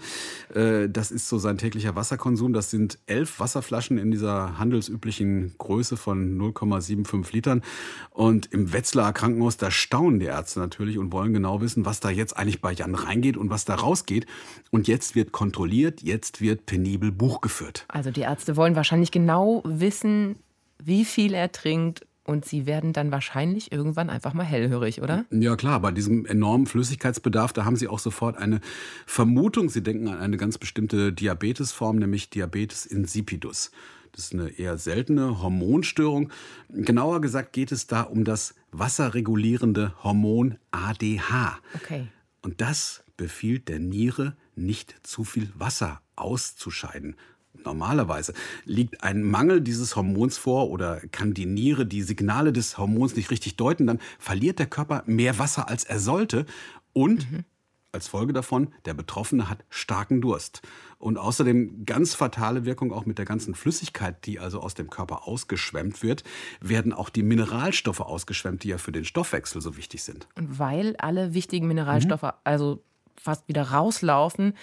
äh, 0.53 0.89
das 0.89 1.11
ist 1.11 1.29
so 1.29 1.37
sein 1.37 1.57
täglicher 1.57 1.95
Wasserkonsum. 1.95 2.51
Das 2.51 2.69
sind 2.69 2.99
elf 3.05 3.39
Wasserflaschen 3.39 3.97
in 3.97 4.11
dieser 4.11 4.57
handelsüblichen 4.57 5.55
Größe 5.57 5.95
von 5.95 6.37
0,75 6.37 7.31
Litern. 7.31 7.61
Und 8.09 8.51
im 8.51 8.73
Wetzlar 8.73 9.13
Krankenhaus, 9.13 9.55
da 9.55 9.71
staunen 9.71 10.19
die 10.19 10.25
Ärzte 10.25 10.59
natürlich 10.59 10.97
und 10.97 11.13
wollen 11.13 11.31
genau 11.31 11.61
wissen, 11.61 11.85
was 11.85 12.01
da 12.01 12.09
jetzt 12.09 12.35
eigentlich 12.35 12.59
bei 12.59 12.73
Jan 12.73 12.93
reingeht 12.93 13.37
und 13.37 13.49
was 13.49 13.63
da 13.63 13.75
rausgeht. 13.75 14.25
Und 14.71 14.89
jetzt 14.89 15.15
wird 15.15 15.31
kontrolliert, 15.31 16.01
jetzt 16.01 16.41
wird 16.41 16.65
penibel 16.65 17.13
Buch 17.13 17.39
geführt. 17.39 17.85
Also 17.87 18.11
die 18.11 18.21
Ärzte 18.21 18.57
wollen 18.57 18.75
wahrscheinlich 18.75 19.11
genau 19.11 19.61
wissen, 19.63 20.35
wie 20.83 21.05
viel 21.05 21.33
er 21.33 21.49
trinkt 21.53 22.05
und 22.25 22.45
sie 22.45 22.65
werden 22.65 22.93
dann 22.93 23.11
wahrscheinlich 23.11 23.71
irgendwann 23.71 24.09
einfach 24.09 24.33
mal 24.33 24.43
hellhörig, 24.43 25.01
oder? 25.01 25.25
Ja 25.29 25.55
klar, 25.55 25.79
bei 25.81 25.91
diesem 25.91 26.25
enormen 26.25 26.67
Flüssigkeitsbedarf, 26.67 27.53
da 27.53 27.65
haben 27.65 27.75
sie 27.75 27.87
auch 27.87 27.99
sofort 27.99 28.37
eine 28.37 28.61
Vermutung. 29.05 29.69
Sie 29.69 29.83
denken 29.83 30.07
an 30.07 30.19
eine 30.19 30.37
ganz 30.37 30.57
bestimmte 30.57 31.11
Diabetesform, 31.11 31.97
nämlich 31.97 32.29
Diabetes 32.29 32.85
insipidus. 32.85 33.71
Das 34.13 34.25
ist 34.25 34.33
eine 34.33 34.49
eher 34.49 34.77
seltene 34.77 35.41
Hormonstörung. 35.41 36.29
Genauer 36.69 37.19
gesagt 37.19 37.51
geht 37.51 37.71
es 37.71 37.87
da 37.87 38.01
um 38.01 38.23
das 38.23 38.53
wasserregulierende 38.71 39.93
Hormon 40.03 40.57
ADH. 40.71 41.59
Okay. 41.75 42.07
Und 42.41 42.61
das 42.61 43.03
befiehlt 43.17 43.69
der 43.69 43.79
Niere, 43.79 44.35
nicht 44.55 44.95
zu 45.03 45.23
viel 45.23 45.49
Wasser 45.55 46.01
auszuscheiden. 46.15 47.15
Normalerweise 47.63 48.33
liegt 48.65 49.03
ein 49.03 49.23
Mangel 49.23 49.61
dieses 49.61 49.95
Hormons 49.95 50.37
vor 50.37 50.69
oder 50.69 51.01
kann 51.11 51.33
die 51.33 51.45
Niere 51.45 51.85
die 51.85 52.01
Signale 52.01 52.51
des 52.51 52.77
Hormons 52.77 53.15
nicht 53.15 53.31
richtig 53.31 53.55
deuten, 53.57 53.87
dann 53.87 53.99
verliert 54.19 54.59
der 54.59 54.65
Körper 54.65 55.03
mehr 55.05 55.37
Wasser, 55.39 55.69
als 55.69 55.83
er 55.83 55.99
sollte 55.99 56.45
und 56.93 57.31
mhm. 57.31 57.45
als 57.91 58.07
Folge 58.07 58.33
davon, 58.33 58.69
der 58.85 58.95
Betroffene 58.95 59.49
hat 59.49 59.63
starken 59.69 60.19
Durst. 60.19 60.61
Und 60.97 61.17
außerdem 61.17 61.85
ganz 61.85 62.15
fatale 62.15 62.65
Wirkung 62.65 62.91
auch 62.91 63.05
mit 63.05 63.17
der 63.17 63.25
ganzen 63.25 63.55
Flüssigkeit, 63.55 64.25
die 64.25 64.39
also 64.39 64.59
aus 64.61 64.73
dem 64.73 64.89
Körper 64.89 65.27
ausgeschwemmt 65.27 66.01
wird, 66.01 66.23
werden 66.61 66.93
auch 66.93 67.09
die 67.09 67.23
Mineralstoffe 67.23 67.99
ausgeschwemmt, 67.99 68.63
die 68.63 68.69
ja 68.69 68.77
für 68.77 68.91
den 68.91 69.05
Stoffwechsel 69.05 69.61
so 69.61 69.77
wichtig 69.77 70.03
sind. 70.03 70.27
Und 70.35 70.59
weil 70.59 70.95
alle 70.97 71.33
wichtigen 71.33 71.67
Mineralstoffe 71.67 72.23
mhm. 72.23 72.31
also 72.45 72.83
fast 73.15 73.47
wieder 73.47 73.71
rauslaufen, 73.71 74.53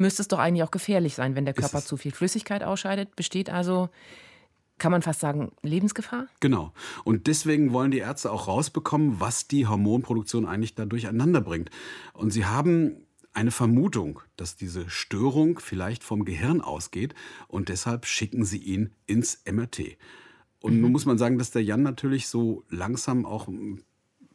müsste 0.00 0.22
es 0.22 0.28
doch 0.28 0.38
eigentlich 0.38 0.64
auch 0.64 0.70
gefährlich 0.70 1.14
sein, 1.14 1.36
wenn 1.36 1.44
der 1.44 1.54
Körper 1.54 1.82
zu 1.82 1.96
viel 1.96 2.12
Flüssigkeit 2.12 2.62
ausscheidet. 2.64 3.14
Besteht 3.16 3.50
also, 3.50 3.90
kann 4.78 4.90
man 4.90 5.02
fast 5.02 5.20
sagen, 5.20 5.52
Lebensgefahr? 5.62 6.26
Genau. 6.40 6.72
Und 7.04 7.26
deswegen 7.26 7.72
wollen 7.72 7.90
die 7.90 7.98
Ärzte 7.98 8.32
auch 8.32 8.48
rausbekommen, 8.48 9.20
was 9.20 9.46
die 9.46 9.66
Hormonproduktion 9.66 10.46
eigentlich 10.46 10.74
da 10.74 10.86
durcheinander 10.86 11.40
bringt. 11.40 11.70
Und 12.14 12.30
sie 12.30 12.46
haben 12.46 13.06
eine 13.32 13.50
Vermutung, 13.50 14.20
dass 14.36 14.56
diese 14.56 14.90
Störung 14.90 15.60
vielleicht 15.60 16.02
vom 16.02 16.24
Gehirn 16.24 16.60
ausgeht 16.60 17.14
und 17.46 17.68
deshalb 17.68 18.06
schicken 18.06 18.44
sie 18.44 18.58
ihn 18.58 18.90
ins 19.06 19.42
MRT. 19.50 19.96
Und 20.60 20.76
mhm. 20.76 20.80
nun 20.80 20.92
muss 20.92 21.06
man 21.06 21.18
sagen, 21.18 21.38
dass 21.38 21.50
der 21.50 21.62
Jan 21.62 21.82
natürlich 21.82 22.28
so 22.28 22.64
langsam 22.68 23.24
auch 23.24 23.48
ein 23.48 23.82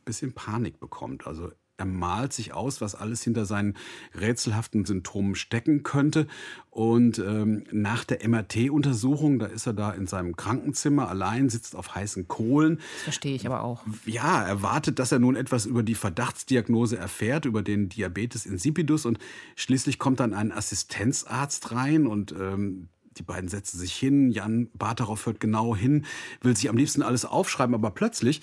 bisschen 0.06 0.34
Panik 0.34 0.80
bekommt. 0.80 1.28
Also 1.28 1.52
er 1.78 1.86
malt 1.86 2.34
sich 2.34 2.54
aus, 2.54 2.80
was 2.80 2.96
alles 2.96 3.22
hinter 3.24 3.46
seinen 3.46 3.76
rätselhaften 4.14 4.86
Symptomen 4.86 5.36
stecken 5.36 5.84
könnte. 5.84 6.28
Und 6.70 7.20
ähm, 7.20 7.66
nach 7.72 8.04
der 8.04 8.28
MRT-Untersuchung, 8.28 9.40
da 9.40 9.46
ist 9.48 9.66
er 9.66 9.74
da 9.74 9.92
in 9.92 10.08
seinem 10.08 10.36
Krankenzimmer 10.36 11.10
allein, 11.10 11.50
sitzt 11.50 11.76
auf 11.76 11.96
heißen 11.96 12.28
Kohlen. 12.28 12.78
Das 12.78 13.04
verstehe 13.04 13.36
ich 13.36 13.46
aber 13.46 13.64
auch. 13.64 13.84
Ja, 14.06 14.44
er 14.44 14.62
wartet, 14.62 15.00
dass 15.00 15.12
er 15.12 15.20
nun 15.20 15.36
etwas 15.36 15.66
über 15.66 15.84
die 15.84 15.96
Verdachtsdiagnose 15.96 16.98
erfährt, 16.98 17.46
über 17.46 17.62
den 17.62 17.90
Diabetes 17.90 18.46
insipidus. 18.46 19.06
Und 19.06 19.20
schließlich 19.56 20.00
kommt 20.00 20.20
dann 20.20 20.34
ein 20.34 20.52
Assistenzarzt 20.52 21.72
rein 21.72 22.08
und 22.08 22.32
ähm, 22.32 22.90
die 23.18 23.24
beiden 23.24 23.50
setzen 23.50 23.80
sich 23.80 23.96
hin, 23.96 24.30
Jan 24.30 24.70
Bartaroff 24.74 25.26
hört 25.26 25.40
genau 25.40 25.76
hin, 25.76 26.06
will 26.42 26.56
sich 26.56 26.70
am 26.70 26.76
liebsten 26.76 27.02
alles 27.02 27.24
aufschreiben, 27.24 27.74
aber 27.74 27.92
plötzlich 27.92 28.42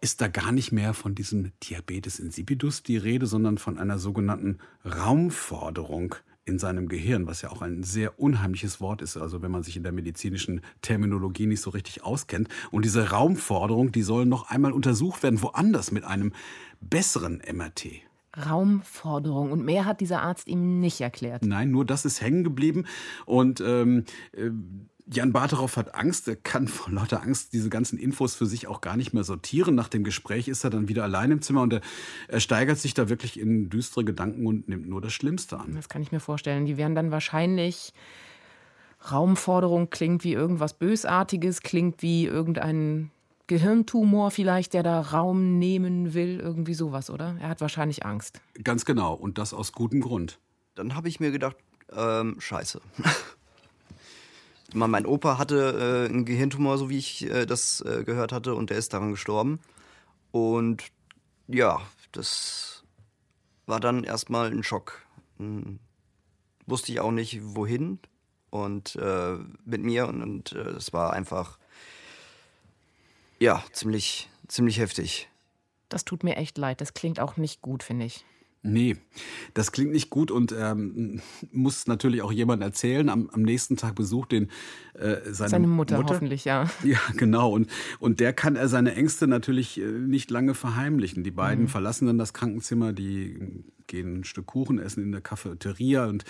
ist 0.00 0.20
da 0.20 0.28
gar 0.28 0.52
nicht 0.52 0.72
mehr 0.72 0.94
von 0.94 1.14
diesem 1.14 1.52
Diabetes 1.62 2.18
insipidus 2.18 2.82
die 2.82 2.96
Rede, 2.96 3.26
sondern 3.26 3.58
von 3.58 3.78
einer 3.78 3.98
sogenannten 3.98 4.58
Raumforderung 4.84 6.14
in 6.44 6.58
seinem 6.58 6.88
Gehirn, 6.88 7.26
was 7.26 7.42
ja 7.42 7.50
auch 7.50 7.60
ein 7.62 7.82
sehr 7.82 8.18
unheimliches 8.18 8.80
Wort 8.80 9.02
ist, 9.02 9.16
also 9.16 9.42
wenn 9.42 9.50
man 9.50 9.62
sich 9.62 9.76
in 9.76 9.82
der 9.82 9.92
medizinischen 9.92 10.62
Terminologie 10.80 11.46
nicht 11.46 11.60
so 11.60 11.70
richtig 11.70 12.02
auskennt. 12.02 12.48
Und 12.70 12.84
diese 12.84 13.10
Raumforderung, 13.10 13.92
die 13.92 14.02
soll 14.02 14.24
noch 14.24 14.48
einmal 14.48 14.72
untersucht 14.72 15.22
werden, 15.22 15.42
woanders 15.42 15.92
mit 15.92 16.04
einem 16.04 16.32
besseren 16.80 17.42
MRT. 17.52 18.02
Raumforderung. 18.46 19.52
Und 19.52 19.64
mehr 19.64 19.84
hat 19.84 20.00
dieser 20.00 20.22
Arzt 20.22 20.48
ihm 20.48 20.80
nicht 20.80 21.00
erklärt. 21.00 21.44
Nein, 21.44 21.70
nur 21.70 21.84
das 21.84 22.04
ist 22.04 22.20
hängen 22.20 22.44
geblieben. 22.44 22.86
Und 23.26 23.60
ähm, 23.60 24.04
äh, 24.32 24.50
Jan 25.10 25.32
Barteroff 25.32 25.76
hat 25.78 25.94
Angst, 25.94 26.28
er 26.28 26.36
kann 26.36 26.68
vor 26.68 26.92
lauter 26.92 27.22
Angst 27.22 27.54
diese 27.54 27.70
ganzen 27.70 27.98
Infos 27.98 28.34
für 28.34 28.44
sich 28.44 28.66
auch 28.66 28.82
gar 28.82 28.96
nicht 28.96 29.14
mehr 29.14 29.24
sortieren. 29.24 29.74
Nach 29.74 29.88
dem 29.88 30.04
Gespräch 30.04 30.48
ist 30.48 30.64
er 30.64 30.70
dann 30.70 30.88
wieder 30.88 31.02
allein 31.02 31.30
im 31.30 31.40
Zimmer 31.40 31.62
und 31.62 31.72
er, 31.72 31.80
er 32.28 32.40
steigert 32.40 32.78
sich 32.78 32.92
da 32.92 33.08
wirklich 33.08 33.40
in 33.40 33.70
düstere 33.70 34.04
Gedanken 34.04 34.46
und 34.46 34.68
nimmt 34.68 34.86
nur 34.86 35.00
das 35.00 35.14
Schlimmste 35.14 35.58
an. 35.58 35.74
Das 35.74 35.88
kann 35.88 36.02
ich 36.02 36.12
mir 36.12 36.20
vorstellen. 36.20 36.66
Die 36.66 36.76
werden 36.76 36.94
dann 36.94 37.10
wahrscheinlich 37.10 37.94
Raumforderung 39.10 39.88
klingt 39.90 40.24
wie 40.24 40.32
irgendwas 40.32 40.74
Bösartiges, 40.74 41.62
klingt 41.62 42.02
wie 42.02 42.26
irgendein 42.26 43.10
Gehirntumor 43.46 44.30
vielleicht, 44.30 44.74
der 44.74 44.82
da 44.82 45.00
Raum 45.00 45.58
nehmen 45.58 46.12
will, 46.12 46.38
irgendwie 46.38 46.74
sowas, 46.74 47.08
oder? 47.08 47.36
Er 47.40 47.48
hat 47.48 47.62
wahrscheinlich 47.62 48.04
Angst. 48.04 48.42
Ganz 48.62 48.84
genau 48.84 49.14
und 49.14 49.38
das 49.38 49.54
aus 49.54 49.72
gutem 49.72 50.00
Grund. 50.00 50.38
Dann 50.74 50.94
habe 50.94 51.08
ich 51.08 51.18
mir 51.18 51.30
gedacht, 51.30 51.56
ähm, 51.96 52.36
scheiße. 52.38 52.82
mein 54.74 55.06
Opa 55.06 55.38
hatte 55.38 56.06
äh, 56.06 56.12
einen 56.12 56.24
Gehirntumor, 56.24 56.78
so 56.78 56.90
wie 56.90 56.98
ich 56.98 57.28
äh, 57.30 57.46
das 57.46 57.80
äh, 57.80 58.04
gehört 58.04 58.32
hatte, 58.32 58.54
und 58.54 58.70
der 58.70 58.78
ist 58.78 58.92
daran 58.92 59.10
gestorben. 59.10 59.60
Und 60.30 60.84
ja, 61.46 61.80
das 62.12 62.84
war 63.66 63.80
dann 63.80 64.04
erstmal 64.04 64.50
ein 64.50 64.62
Schock. 64.62 65.02
Hm. 65.38 65.78
Wusste 66.66 66.92
ich 66.92 67.00
auch 67.00 67.12
nicht, 67.12 67.40
wohin 67.42 67.98
und 68.50 68.96
äh, 68.96 69.36
mit 69.64 69.82
mir 69.82 70.08
und, 70.08 70.22
und 70.22 70.52
äh, 70.52 70.70
es 70.70 70.92
war 70.92 71.12
einfach 71.12 71.58
ja 73.38 73.62
ziemlich 73.72 74.28
ziemlich 74.48 74.78
heftig. 74.78 75.28
Das 75.88 76.04
tut 76.04 76.24
mir 76.24 76.36
echt 76.36 76.58
leid. 76.58 76.80
Das 76.80 76.94
klingt 76.94 77.20
auch 77.20 77.36
nicht 77.36 77.62
gut, 77.62 77.82
finde 77.82 78.06
ich. 78.06 78.24
Nee, 78.62 78.96
das 79.54 79.70
klingt 79.70 79.92
nicht 79.92 80.10
gut 80.10 80.32
und 80.32 80.52
ähm, 80.58 81.20
muss 81.52 81.86
natürlich 81.86 82.22
auch 82.22 82.32
jemand 82.32 82.60
erzählen. 82.62 83.08
Am, 83.08 83.30
am 83.32 83.42
nächsten 83.42 83.76
Tag 83.76 83.94
besucht 83.94 84.32
den 84.32 84.48
äh, 84.94 85.18
seine, 85.30 85.50
seine 85.50 85.66
Mutter, 85.68 85.96
Mutter, 85.96 86.14
hoffentlich, 86.14 86.44
ja. 86.44 86.68
Ja, 86.84 86.98
genau. 87.16 87.52
Und, 87.52 87.70
und 88.00 88.18
der 88.18 88.32
kann 88.32 88.56
er 88.56 88.68
seine 88.68 88.94
Ängste 88.96 89.28
natürlich 89.28 89.80
äh, 89.80 89.84
nicht 89.84 90.30
lange 90.30 90.54
verheimlichen. 90.54 91.22
Die 91.22 91.30
beiden 91.30 91.64
mhm. 91.64 91.68
verlassen 91.68 92.06
dann 92.06 92.18
das 92.18 92.32
Krankenzimmer, 92.32 92.92
die 92.92 93.62
gehen 93.86 94.20
ein 94.20 94.24
Stück 94.24 94.46
Kuchen 94.46 94.78
essen 94.78 95.02
in 95.02 95.12
der 95.12 95.20
Cafeteria 95.20 96.06
und 96.06 96.24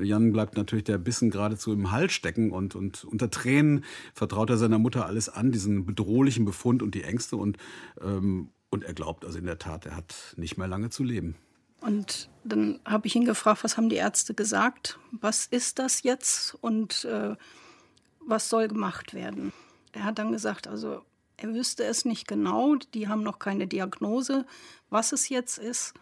Jan 0.00 0.32
bleibt 0.32 0.56
natürlich 0.56 0.84
der 0.84 0.98
Bissen 0.98 1.30
geradezu 1.30 1.72
im 1.72 1.90
Hals 1.90 2.12
stecken 2.12 2.52
und, 2.52 2.74
und 2.74 3.04
unter 3.04 3.28
Tränen 3.28 3.84
vertraut 4.14 4.50
er 4.50 4.56
seiner 4.56 4.78
Mutter 4.78 5.06
alles 5.06 5.28
an, 5.28 5.52
diesen 5.52 5.84
bedrohlichen 5.84 6.44
Befund 6.44 6.82
und 6.82 6.94
die 6.94 7.02
Ängste 7.02 7.36
und, 7.36 7.56
ähm, 8.00 8.50
und 8.70 8.84
er 8.84 8.94
glaubt 8.94 9.24
also 9.24 9.38
in 9.38 9.46
der 9.46 9.58
Tat, 9.58 9.84
er 9.86 9.96
hat 9.96 10.34
nicht 10.36 10.56
mehr 10.56 10.68
lange 10.68 10.90
zu 10.90 11.02
leben. 11.02 11.34
Und 11.82 12.30
dann 12.44 12.80
habe 12.84 13.06
ich 13.06 13.16
ihn 13.16 13.24
gefragt, 13.24 13.64
was 13.64 13.76
haben 13.76 13.88
die 13.88 13.96
Ärzte 13.96 14.34
gesagt? 14.34 14.98
Was 15.10 15.46
ist 15.46 15.78
das 15.78 16.02
jetzt 16.02 16.56
und 16.60 17.04
äh, 17.04 17.34
was 18.20 18.48
soll 18.48 18.68
gemacht 18.68 19.14
werden? 19.14 19.52
Er 19.92 20.04
hat 20.04 20.18
dann 20.18 20.32
gesagt, 20.32 20.68
also 20.68 21.02
er 21.36 21.54
wüsste 21.54 21.84
es 21.84 22.04
nicht 22.04 22.28
genau, 22.28 22.76
die 22.94 23.08
haben 23.08 23.22
noch 23.22 23.40
keine 23.40 23.66
Diagnose, 23.66 24.46
was 24.90 25.12
es 25.12 25.28
jetzt 25.28 25.58
ist. 25.58 25.92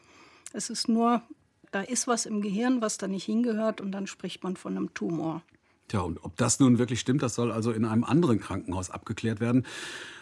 Es 0.53 0.69
ist 0.69 0.89
nur, 0.89 1.23
da 1.71 1.81
ist 1.81 2.07
was 2.07 2.27
im 2.27 2.43
Gehirn, 2.43 2.83
was 2.83 2.99
da 2.99 3.09
nicht 3.09 3.25
hingehört 3.25 3.81
und 3.81 3.93
dann 3.93 4.07
spricht 4.07 4.45
man 4.45 4.57
von 4.57 4.77
einem 4.77 4.93
Tumor. 4.93 5.43
Tja, 5.89 6.01
und 6.01 6.23
ob 6.25 6.37
das 6.37 6.61
nun 6.61 6.79
wirklich 6.79 7.01
stimmt, 7.01 7.23
das 7.23 7.35
soll 7.35 7.51
also 7.51 7.73
in 7.73 7.85
einem 7.85 8.05
anderen 8.05 8.39
Krankenhaus 8.39 8.91
abgeklärt 8.91 9.41
werden. 9.41 9.67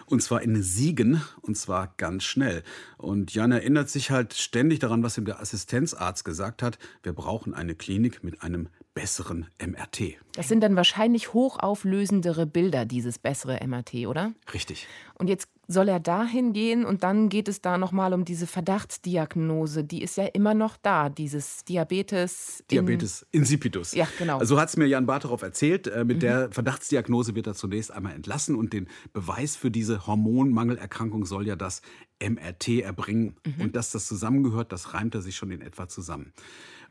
Und 0.09 0.23
zwar 0.23 0.43
in 0.43 0.63
Siegen, 0.63 1.23
und 1.43 1.57
zwar 1.57 1.93
ganz 1.99 2.25
schnell. 2.25 2.63
Und 2.97 3.35
Jan 3.35 3.53
erinnert 3.53 3.91
sich 3.91 4.11
halt 4.11 4.35
ständig 4.35 4.79
daran, 4.79 5.03
was 5.03 5.19
ihm 5.19 5.27
der 5.27 5.41
Assistenzarzt 5.41 6.25
gesagt 6.25 6.63
hat. 6.63 6.79
Wir 7.03 7.13
brauchen 7.13 7.53
eine 7.53 7.75
Klinik 7.75 8.25
mit 8.25 8.43
einem 8.43 8.69
besseren 8.95 9.47
MRT. 9.65 10.17
Das 10.35 10.49
sind 10.49 10.61
dann 10.61 10.77
wahrscheinlich 10.77 11.33
hochauflösendere 11.35 12.47
Bilder, 12.47 12.87
dieses 12.87 13.19
bessere 13.19 13.65
MRT, 13.65 14.07
oder? 14.07 14.33
Richtig. 14.53 14.89
Und 15.15 15.29
jetzt 15.29 15.49
soll 15.71 15.89
er 15.89 16.01
dahin 16.01 16.55
gehen 16.55 16.87
und 16.87 17.03
dann 17.03 17.29
geht 17.29 17.47
es 17.47 17.61
da 17.61 17.77
nochmal 17.77 18.15
um 18.15 18.25
diese 18.25 18.47
Verdachtsdiagnose. 18.47 19.85
Die 19.85 20.03
ist 20.03 20.17
ja 20.17 20.25
immer 20.25 20.55
noch 20.55 20.79
da, 20.79 21.11
dieses 21.11 21.63
Diabetes. 21.65 22.65
Diabetes 22.71 23.27
in 23.31 23.41
insipidus. 23.41 23.93
Ja, 23.93 24.09
genau. 24.19 24.43
So 24.43 24.59
hat 24.59 24.71
es 24.71 24.79
mir 24.79 24.87
Jan 24.87 25.05
Barterow 25.05 25.41
erzählt. 25.43 25.87
Äh, 25.87 26.07
mit 26.07 26.17
mhm. 26.17 26.21
der 26.21 26.53
Verdachtsdiagnose 26.53 27.35
wird 27.35 27.47
er 27.47 27.55
zunächst 27.55 27.93
einmal 27.93 28.15
entlassen 28.15 28.57
und 28.57 28.73
den 28.73 28.89
Beweis 29.13 29.57
für 29.57 29.71
diese 29.71 30.07
Hormonmangelerkrankung 30.07 31.27
soll 31.27 31.47
ja 31.47 31.55
das 31.55 31.83
MRT 32.19 32.81
erbringen. 32.81 33.37
Mhm. 33.45 33.65
Und 33.65 33.77
dass 33.77 33.91
das 33.91 34.07
zusammengehört, 34.07 34.73
das 34.73 34.95
reimt 34.95 35.15
er 35.15 35.21
sich 35.21 35.37
schon 35.37 35.51
in 35.51 35.61
etwa 35.61 35.87
zusammen. 35.87 36.33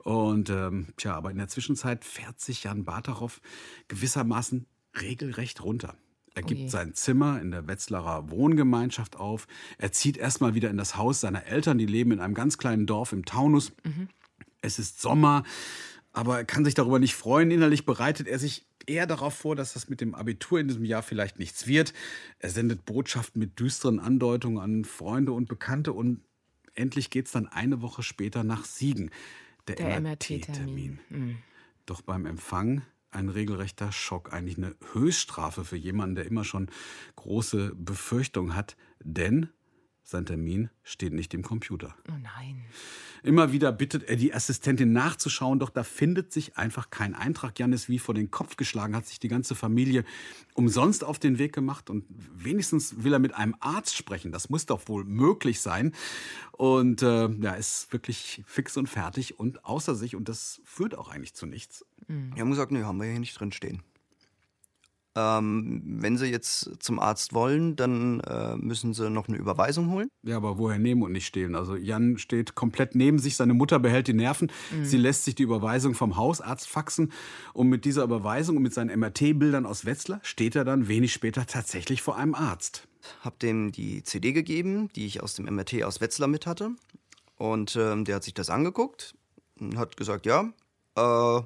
Und 0.03 0.51
ähm, 0.51 0.89
tja, 0.97 1.15
aber 1.15 1.31
in 1.31 1.37
der 1.37 1.47
Zwischenzeit 1.47 2.05
fährt 2.05 2.39
sich 2.39 2.63
Jan 2.63 2.85
Barterow 2.85 3.41
gewissermaßen 3.87 4.67
regelrecht 5.01 5.63
runter. 5.63 5.97
Er 6.37 6.43
gibt 6.43 6.61
oh 6.65 6.69
sein 6.69 6.93
Zimmer 6.93 7.41
in 7.41 7.49
der 7.49 7.67
Wetzlarer 7.67 8.29
Wohngemeinschaft 8.29 9.15
auf. 9.15 9.47
Er 9.79 9.91
zieht 9.91 10.17
erstmal 10.17 10.53
wieder 10.53 10.69
in 10.69 10.77
das 10.77 10.95
Haus 10.95 11.19
seiner 11.19 11.47
Eltern, 11.47 11.79
die 11.79 11.87
leben 11.87 12.11
in 12.11 12.19
einem 12.19 12.35
ganz 12.35 12.59
kleinen 12.59 12.85
Dorf 12.85 13.11
im 13.11 13.25
Taunus. 13.25 13.71
Mhm. 13.83 14.07
Es 14.61 14.77
ist 14.77 15.01
Sommer, 15.01 15.43
aber 16.13 16.37
er 16.37 16.45
kann 16.45 16.63
sich 16.63 16.75
darüber 16.75 16.99
nicht 16.99 17.15
freuen. 17.15 17.49
Innerlich 17.49 17.87
bereitet 17.87 18.27
er 18.27 18.37
sich 18.37 18.67
eher 18.85 19.07
darauf 19.07 19.33
vor, 19.33 19.55
dass 19.55 19.73
das 19.73 19.89
mit 19.89 19.99
dem 19.99 20.13
Abitur 20.13 20.59
in 20.59 20.67
diesem 20.67 20.85
Jahr 20.85 21.01
vielleicht 21.01 21.39
nichts 21.39 21.65
wird. 21.65 21.91
Er 22.37 22.51
sendet 22.51 22.85
Botschaften 22.85 23.39
mit 23.39 23.59
düsteren 23.59 23.99
Andeutungen 23.99 24.59
an 24.59 24.85
Freunde 24.85 25.31
und 25.31 25.49
Bekannte 25.49 25.91
und 25.91 26.21
endlich 26.75 27.09
geht 27.09 27.25
es 27.25 27.31
dann 27.31 27.47
eine 27.47 27.81
Woche 27.81 28.03
später 28.03 28.43
nach 28.43 28.63
Siegen. 28.63 29.09
Der, 29.67 29.75
der 29.75 29.99
MRT-Termin. 29.99 30.99
MRT 31.09 31.11
mhm. 31.11 31.37
Doch 31.87 32.01
beim 32.01 32.27
Empfang 32.27 32.83
ein 33.11 33.29
regelrechter 33.29 33.91
Schock, 33.91 34.33
eigentlich 34.33 34.57
eine 34.57 34.75
Höchststrafe 34.93 35.63
für 35.63 35.77
jemanden, 35.77 36.15
der 36.15 36.25
immer 36.25 36.43
schon 36.43 36.69
große 37.15 37.73
Befürchtungen 37.75 38.55
hat, 38.55 38.75
denn 39.03 39.49
sein 40.09 40.25
Termin 40.25 40.69
steht 40.83 41.11
nicht 41.11 41.33
im 41.33 41.43
Computer. 41.43 41.93
Oh 42.07 42.13
nein. 42.23 42.63
Immer 43.23 43.51
wieder 43.51 43.73
bittet 43.73 44.03
er 44.03 44.15
die 44.15 44.33
Assistentin 44.33 44.93
nachzuschauen, 44.93 45.59
doch 45.59 45.69
da 45.69 45.83
findet 45.83 46.31
sich 46.31 46.57
einfach 46.57 46.89
kein 46.89 47.13
Eintrag. 47.13 47.59
Jan 47.59 47.73
ist 47.73 47.89
wie 47.89 47.99
vor 47.99 48.15
den 48.15 48.31
Kopf 48.31 48.55
geschlagen, 48.55 48.95
hat 48.95 49.05
sich 49.05 49.19
die 49.19 49.27
ganze 49.27 49.53
Familie 49.53 50.05
umsonst 50.53 51.03
auf 51.03 51.19
den 51.19 51.39
Weg 51.39 51.53
gemacht 51.53 51.89
und 51.89 52.05
wenigstens 52.09 53.03
will 53.03 53.11
er 53.11 53.19
mit 53.19 53.35
einem 53.35 53.55
Arzt 53.59 53.97
sprechen. 53.97 54.31
Das 54.31 54.49
muss 54.49 54.65
doch 54.65 54.87
wohl 54.87 55.03
möglich 55.03 55.59
sein. 55.59 55.93
Und 56.53 57.01
äh, 57.01 57.27
ja, 57.29 57.53
ist 57.55 57.91
wirklich 57.91 58.43
fix 58.45 58.77
und 58.77 58.87
fertig 58.87 59.37
und 59.39 59.65
außer 59.65 59.93
sich 59.93 60.15
und 60.15 60.29
das 60.29 60.61
führt 60.63 60.97
auch 60.97 61.09
eigentlich 61.09 61.33
zu 61.33 61.45
nichts. 61.47 61.85
Mhm. 62.07 62.31
Wir 62.33 62.41
haben 62.41 62.49
gesagt, 62.49 62.71
nee, 62.71 62.83
haben 62.83 62.99
wir 62.99 63.09
hier 63.09 63.19
nicht 63.19 63.37
drin 63.37 63.51
stehen. 63.51 63.83
Ähm, 65.17 65.81
wenn 65.83 66.15
Sie 66.15 66.27
jetzt 66.27 66.69
zum 66.77 66.99
Arzt 66.99 67.33
wollen, 67.33 67.75
dann 67.75 68.19
äh, 68.19 68.55
müssen 68.55 68.93
Sie 68.93 69.09
noch 69.09 69.27
eine 69.27 69.37
Überweisung 69.37 69.89
holen. 69.89 70.11
Ja, 70.21 70.37
aber 70.37 70.59
woher 70.59 70.77
nehmen 70.77 71.01
und 71.01 71.11
nicht 71.11 71.25
stehlen? 71.25 71.55
Also 71.55 71.75
Jan 71.75 72.19
steht 72.19 72.53
komplett 72.53 72.93
neben 72.93 73.17
sich, 73.17 73.35
seine 73.35 73.55
Mutter 73.55 73.79
behält 73.79 74.07
die 74.07 74.13
Nerven. 74.13 74.51
Mhm. 74.71 74.85
Sie 74.85 74.97
lässt 74.97 75.25
sich 75.25 75.33
die 75.33 75.41
Überweisung 75.41 75.95
vom 75.95 76.17
Hausarzt 76.17 76.69
faxen 76.69 77.11
und 77.53 77.67
mit 77.67 77.83
dieser 77.83 78.03
Überweisung 78.03 78.57
und 78.57 78.63
mit 78.63 78.75
seinen 78.75 78.97
MRT-Bildern 78.99 79.65
aus 79.65 79.85
Wetzlar 79.85 80.19
steht 80.21 80.55
er 80.55 80.65
dann 80.65 80.87
wenig 80.87 81.13
später 81.13 81.47
tatsächlich 81.47 82.03
vor 82.03 82.15
einem 82.15 82.35
Arzt. 82.35 82.87
Hab 83.21 83.39
dem 83.39 83.71
die 83.71 84.03
CD 84.03 84.33
gegeben, 84.33 84.89
die 84.95 85.07
ich 85.07 85.23
aus 85.23 85.33
dem 85.33 85.45
MRT 85.45 85.83
aus 85.83 85.99
Wetzlar 85.99 86.27
mit 86.27 86.45
hatte. 86.45 86.75
Und 87.37 87.75
ähm, 87.75 88.05
der 88.05 88.17
hat 88.17 88.23
sich 88.23 88.35
das 88.35 88.51
angeguckt 88.51 89.15
und 89.59 89.79
hat 89.79 89.97
gesagt, 89.97 90.27
ja, 90.27 90.53
äh, 90.95 91.41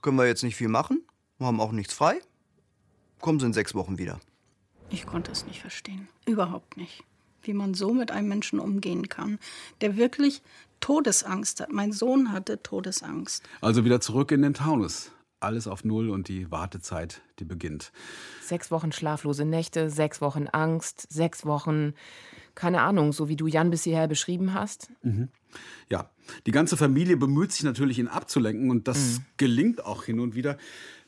können 0.00 0.16
wir 0.16 0.26
jetzt 0.26 0.42
nicht 0.42 0.56
viel 0.56 0.68
machen 0.68 1.02
wir 1.42 1.48
haben 1.48 1.60
auch 1.60 1.72
nichts 1.72 1.92
frei. 1.92 2.20
Kommen 3.20 3.38
Sie 3.38 3.46
in 3.46 3.52
sechs 3.52 3.74
Wochen 3.74 3.98
wieder. 3.98 4.20
Ich 4.90 5.06
konnte 5.06 5.30
es 5.30 5.46
nicht 5.46 5.60
verstehen. 5.60 6.08
Überhaupt 6.26 6.76
nicht. 6.76 7.04
Wie 7.42 7.52
man 7.52 7.74
so 7.74 7.92
mit 7.92 8.10
einem 8.10 8.28
Menschen 8.28 8.58
umgehen 8.60 9.08
kann, 9.08 9.38
der 9.80 9.96
wirklich 9.96 10.42
Todesangst 10.80 11.60
hat. 11.60 11.72
Mein 11.72 11.92
Sohn 11.92 12.32
hatte 12.32 12.62
Todesangst. 12.62 13.42
Also 13.60 13.84
wieder 13.84 14.00
zurück 14.00 14.32
in 14.32 14.42
den 14.42 14.54
Taunus. 14.54 15.10
alles 15.42 15.66
auf 15.66 15.84
Null 15.84 16.08
und 16.10 16.28
die 16.28 16.50
Wartezeit, 16.50 17.20
die 17.38 17.44
beginnt. 17.44 17.92
Sechs 18.42 18.70
Wochen 18.70 18.92
schlaflose 18.92 19.44
Nächte, 19.44 19.90
sechs 19.90 20.20
Wochen 20.20 20.46
Angst, 20.46 21.06
sechs 21.10 21.44
Wochen, 21.44 21.94
keine 22.54 22.82
Ahnung, 22.82 23.12
so 23.12 23.28
wie 23.28 23.36
du 23.36 23.46
Jan 23.46 23.70
bis 23.70 23.84
hierher 23.84 24.08
beschrieben 24.08 24.54
hast. 24.54 24.90
Mhm. 25.02 25.28
Ja, 25.90 26.10
die 26.46 26.50
ganze 26.52 26.76
Familie 26.76 27.16
bemüht 27.16 27.52
sich 27.52 27.64
natürlich, 27.64 27.98
ihn 27.98 28.08
abzulenken 28.08 28.70
und 28.70 28.88
das 28.88 28.98
mhm. 28.98 29.24
gelingt 29.36 29.84
auch 29.84 30.04
hin 30.04 30.20
und 30.20 30.34
wieder. 30.34 30.56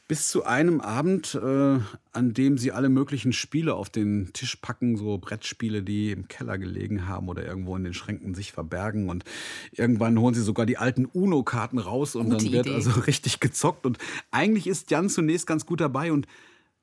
Bis 0.07 0.29
zu 0.29 0.45
einem 0.45 0.83
Abend, 0.83 1.35
äh, 1.35 1.79
an 2.13 2.35
dem 2.35 2.59
sie 2.59 2.73
alle 2.73 2.91
möglichen 2.91 3.33
Spiele 3.33 3.75
auf 3.75 3.89
den 3.89 4.35
Tisch 4.35 4.57
packen, 4.57 4.99
so 4.99 5.17
Brettspiele, 5.17 5.83
die 5.83 6.11
im 6.11 6.29
Keller 6.29 6.59
gelegen 6.59 7.09
haben 7.09 7.31
oder 7.31 7.47
irgendwo 7.47 7.75
in 7.75 7.85
den 7.85 7.95
Schränken 7.95 8.35
sich 8.35 8.53
verbergen. 8.53 9.09
Und 9.09 9.25
irgendwann 9.73 10.19
holen 10.19 10.35
sie 10.35 10.43
sogar 10.43 10.67
die 10.67 10.77
alten 10.77 11.07
UNO-Karten 11.07 11.79
raus 11.79 12.17
und 12.17 12.29
Gute 12.29 12.45
dann 12.45 12.53
wird 12.53 12.67
Idee. 12.67 12.75
also 12.75 12.91
richtig 13.07 13.41
gezockt. 13.41 13.87
Und 13.87 13.97
eigentlich 14.31 14.67
ist 14.67 14.91
Jan 14.91 15.09
zunächst 15.09 15.47
ganz 15.47 15.65
gut 15.65 15.81
dabei 15.81 16.13
und 16.13 16.27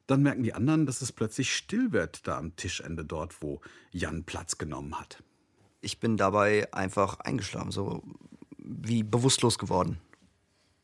dann 0.08 0.24
merken 0.24 0.44
die 0.44 0.54
anderen, 0.54 0.86
dass 0.86 1.02
es 1.02 1.12
plötzlich 1.12 1.56
still 1.56 1.92
wird 1.92 2.28
da 2.28 2.38
am 2.38 2.56
Tischende 2.56 3.06
dort, 3.06 3.42
wo 3.42 3.62
Jan 3.92 4.24
Platz 4.24 4.58
genommen 4.58 5.00
hat. 5.00 5.24
Ich 5.80 6.00
bin 6.00 6.18
dabei 6.18 6.74
einfach 6.74 7.20
eingeschlafen, 7.20 7.72
so 7.72 8.04
wie 8.58 9.04
bewusstlos 9.04 9.58
geworden. 9.58 10.00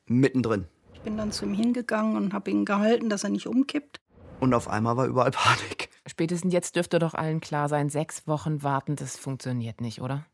Mittendrin. 0.06 0.65
Ich 0.98 1.04
bin 1.04 1.16
dann 1.16 1.32
zu 1.32 1.46
ihm 1.46 1.54
hingegangen 1.54 2.18
und 2.18 2.34
habe 2.34 2.50
ihn 2.50 2.66
gehalten, 2.66 3.08
dass 3.08 3.24
er 3.24 3.30
nicht 3.30 3.46
umkippt. 3.46 4.01
Und 4.39 4.56
auf 4.56 4.68
einmal 4.68 4.98
war 4.98 5.06
überall 5.06 5.30
Panik. 5.30 5.89
Spätestens 6.08 6.51
jetzt 6.51 6.75
dürfte 6.75 6.98
doch 6.98 7.13
allen 7.13 7.39
klar 7.39 7.70
sein, 7.70 7.89
sechs 7.89 8.27
Wochen 8.27 8.63
warten, 8.63 8.96
das 8.96 9.16
funktioniert 9.16 9.80
nicht, 9.80 10.01
oder? 10.01 10.25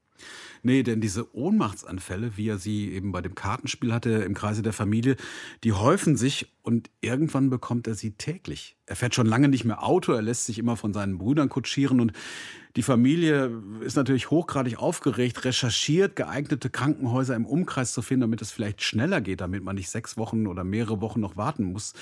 Nee, 0.61 0.83
denn 0.83 1.01
diese 1.01 1.35
Ohnmachtsanfälle, 1.35 2.37
wie 2.37 2.47
er 2.47 2.57
sie 2.57 2.93
eben 2.93 3.11
bei 3.11 3.21
dem 3.21 3.35
Kartenspiel 3.35 3.93
hatte 3.93 4.09
im 4.09 4.33
Kreise 4.33 4.61
der 4.61 4.71
Familie, 4.71 5.17
die 5.65 5.73
häufen 5.73 6.15
sich 6.15 6.52
und 6.63 6.89
irgendwann 7.01 7.49
bekommt 7.49 7.87
er 7.87 7.93
sie 7.93 8.11
täglich. 8.11 8.77
Er 8.85 8.95
fährt 8.95 9.13
schon 9.13 9.27
lange 9.27 9.49
nicht 9.49 9.65
mehr 9.65 9.83
Auto, 9.83 10.13
er 10.13 10.21
lässt 10.21 10.45
sich 10.45 10.57
immer 10.57 10.77
von 10.77 10.93
seinen 10.93 11.17
Brüdern 11.17 11.49
kutschieren 11.49 11.99
und 11.99 12.13
die 12.75 12.81
Familie 12.81 13.61
ist 13.81 13.97
natürlich 13.97 14.31
hochgradig 14.31 14.79
aufgeregt, 14.79 15.45
recherchiert, 15.45 16.15
geeignete 16.15 16.71
Krankenhäuser 16.71 17.35
im 17.35 17.45
Umkreis 17.45 17.93
zu 17.93 18.01
finden, 18.01 18.21
damit 18.21 18.41
es 18.41 18.51
vielleicht 18.51 18.81
schneller 18.81 19.21
geht, 19.21 19.41
damit 19.41 19.63
man 19.63 19.75
nicht 19.75 19.89
sechs 19.89 20.17
Wochen 20.17 20.47
oder 20.47 20.63
mehrere 20.63 20.99
Wochen 20.99 21.19
noch 21.19 21.37
warten 21.37 21.65
muss. 21.65 21.93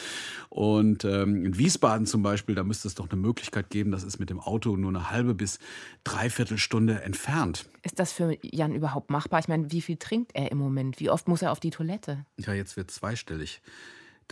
Und 0.49 1.03
ähm, 1.03 1.43
in 1.43 1.57
Wiesbaden 1.57 2.05
zum 2.05 2.23
Beispiel, 2.23 2.55
da 2.55 2.63
müsste 2.63 2.87
es 2.87 2.95
doch 2.95 3.09
eine 3.09 3.19
Möglichkeit 3.19 3.69
geben, 3.69 3.91
das 3.91 4.03
ist 4.03 4.19
mit 4.19 4.29
dem 4.29 4.39
Auto 4.39 4.77
nur 4.77 4.91
eine 4.91 5.11
halbe 5.11 5.33
bis 5.33 5.59
dreiviertel 6.05 6.57
Stunde 6.57 7.01
entfernt. 7.01 7.65
Ist 7.83 7.99
das 7.99 8.13
für 8.13 8.37
Jan 8.41 8.73
überhaupt 8.73 9.09
machbar? 9.09 9.39
Ich 9.39 9.49
meine, 9.49 9.71
wie 9.71 9.81
viel 9.81 9.97
trinkt 9.97 10.31
er 10.35 10.51
im 10.51 10.59
Moment? 10.59 11.01
Wie 11.01 11.09
oft 11.09 11.27
muss 11.27 11.41
er 11.41 11.51
auf 11.51 11.59
die 11.59 11.71
Toilette? 11.71 12.25
Ja, 12.37 12.53
jetzt 12.53 12.77
wird 12.77 12.91
zweistellig. 12.91 13.61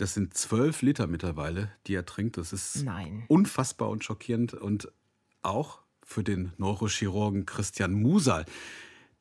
Das 0.00 0.14
sind 0.14 0.32
zwölf 0.32 0.80
Liter 0.80 1.06
mittlerweile, 1.06 1.70
die 1.86 1.94
er 1.94 2.06
trinkt. 2.06 2.38
Das 2.38 2.54
ist 2.54 2.84
Nein. 2.84 3.24
unfassbar 3.28 3.90
und 3.90 4.02
schockierend. 4.02 4.54
Und 4.54 4.90
auch 5.42 5.80
für 6.02 6.24
den 6.24 6.52
Neurochirurgen 6.56 7.44
Christian 7.44 7.92
Musal. 7.92 8.46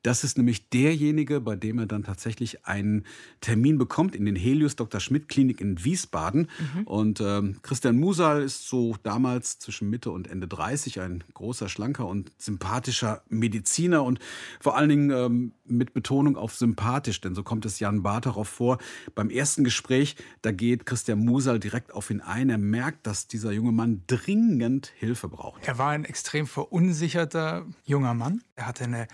Das 0.03 0.23
ist 0.23 0.37
nämlich 0.37 0.69
derjenige, 0.69 1.41
bei 1.41 1.55
dem 1.55 1.79
er 1.79 1.85
dann 1.85 2.03
tatsächlich 2.03 2.65
einen 2.65 3.05
Termin 3.41 3.77
bekommt 3.77 4.15
in 4.15 4.25
den 4.25 4.35
Helios 4.35 4.75
Dr. 4.75 5.01
Schmidt 5.01 5.27
Klinik 5.27 5.59
in 5.59 5.83
Wiesbaden. 5.83 6.49
Mhm. 6.75 6.83
Und 6.83 7.21
ähm, 7.21 7.57
Christian 7.63 7.97
Musal 7.97 8.41
ist 8.41 8.67
so 8.67 8.95
damals 9.03 9.59
zwischen 9.59 9.89
Mitte 9.89 10.11
und 10.11 10.27
Ende 10.27 10.47
30 10.47 11.01
ein 11.01 11.23
großer, 11.33 11.67
schlanker 11.67 12.07
und 12.07 12.31
sympathischer 12.37 13.23
Mediziner 13.27 14.03
und 14.03 14.19
vor 14.61 14.77
allen 14.77 14.89
Dingen 14.89 15.11
ähm, 15.11 15.51
mit 15.65 15.93
Betonung 15.93 16.37
auf 16.37 16.55
sympathisch, 16.55 17.19
denn 17.19 17.35
so 17.35 17.43
kommt 17.43 17.65
es 17.65 17.79
Jan 17.79 18.01
Barth 18.01 18.25
darauf 18.25 18.47
vor. 18.47 18.77
Beim 19.15 19.29
ersten 19.29 19.63
Gespräch, 19.63 20.15
da 20.41 20.51
geht 20.51 20.85
Christian 20.85 21.19
Musal 21.19 21.59
direkt 21.59 21.93
auf 21.93 22.09
ihn 22.09 22.21
ein. 22.21 22.49
Er 22.49 22.57
merkt, 22.57 23.05
dass 23.05 23.27
dieser 23.27 23.51
junge 23.51 23.71
Mann 23.71 24.03
dringend 24.07 24.93
Hilfe 24.95 25.27
braucht. 25.27 25.67
Er 25.67 25.77
war 25.77 25.89
ein 25.89 26.05
extrem 26.05 26.47
verunsicherter 26.47 27.65
junger 27.83 28.13
Mann. 28.13 28.41
Er 28.55 28.67
hatte 28.67 28.85
eine 28.85 29.07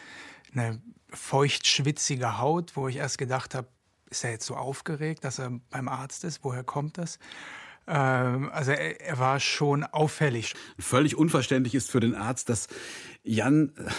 eine 0.55 0.81
feucht-schwitzige 1.09 2.39
Haut, 2.39 2.75
wo 2.75 2.87
ich 2.87 2.97
erst 2.97 3.17
gedacht 3.17 3.55
habe, 3.55 3.67
ist 4.09 4.23
er 4.23 4.31
jetzt 4.31 4.45
so 4.45 4.55
aufgeregt, 4.55 5.23
dass 5.23 5.39
er 5.39 5.59
beim 5.69 5.87
Arzt 5.87 6.23
ist? 6.23 6.43
Woher 6.43 6.63
kommt 6.63 6.97
das? 6.97 7.19
Ähm, 7.87 8.49
also 8.51 8.71
er, 8.71 9.19
war 9.19 9.39
schon 9.39 9.83
auffällig. 9.83 10.53
Völlig 10.79 11.15
unverständlich 11.15 11.75
ist 11.75 11.91
für 11.91 11.99
den 11.99 12.15
Arzt, 12.15 12.49
dass 12.49 12.67
Jan 13.23 13.73
äh, 13.77 13.89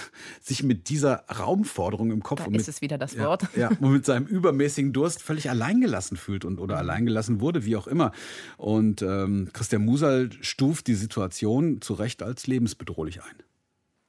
sich 0.40 0.62
mit 0.62 0.88
dieser 0.88 1.24
Raumforderung 1.28 2.10
im 2.10 2.22
Kopf 2.22 2.40
da 2.40 2.46
und 2.46 2.52
mit, 2.52 2.60
ist 2.60 2.68
es 2.68 2.80
wieder 2.80 2.98
das 2.98 3.16
Wort. 3.18 3.46
Ja, 3.54 3.68
und 3.68 3.92
mit 3.92 4.04
seinem 4.04 4.26
übermäßigen 4.26 4.92
Durst 4.92 5.22
völlig 5.22 5.50
alleingelassen 5.50 6.16
fühlt 6.16 6.44
und 6.44 6.58
oder 6.58 6.74
mhm. 6.74 6.80
alleingelassen 6.80 7.40
wurde, 7.40 7.64
wie 7.64 7.76
auch 7.76 7.86
immer. 7.86 8.12
Und 8.56 9.02
ähm, 9.02 9.50
Christian 9.52 9.84
Musal 9.84 10.30
stuft 10.40 10.88
die 10.88 10.94
Situation 10.94 11.80
zu 11.80 11.94
Recht 11.94 12.22
als 12.22 12.46
lebensbedrohlich 12.46 13.22
ein 13.22 13.42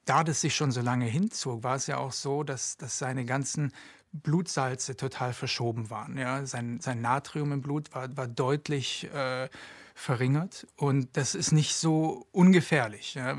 da 0.08 0.24
das 0.24 0.42
sich 0.42 0.56
schon 0.56 0.72
so 0.72 0.82
lange 0.82 1.06
hinzog, 1.06 1.64
war 1.64 1.76
es 1.76 1.88
ja 1.88 1.98
auch 1.98 2.12
so, 2.12 2.44
dass, 2.44 2.78
dass 2.78 2.98
seine 2.98 3.26
ganzen 3.26 3.72
Blutsalze 4.14 4.96
total 4.96 5.34
verschoben 5.34 5.90
waren. 5.90 6.18
Ja? 6.18 6.46
Sein, 6.46 6.80
sein 6.80 7.02
Natrium 7.02 7.52
im 7.52 7.62
Blut 7.62 7.94
war, 7.94 8.16
war 8.16 8.28
deutlich 8.28 9.10
äh, 9.14 9.50
verringert 9.96 10.68
und 10.76 11.18
das 11.18 11.36
ist 11.36 11.52
nicht 11.52 11.76
so 11.76 12.28
ungefährlich. 12.32 13.16
Ja? 13.16 13.38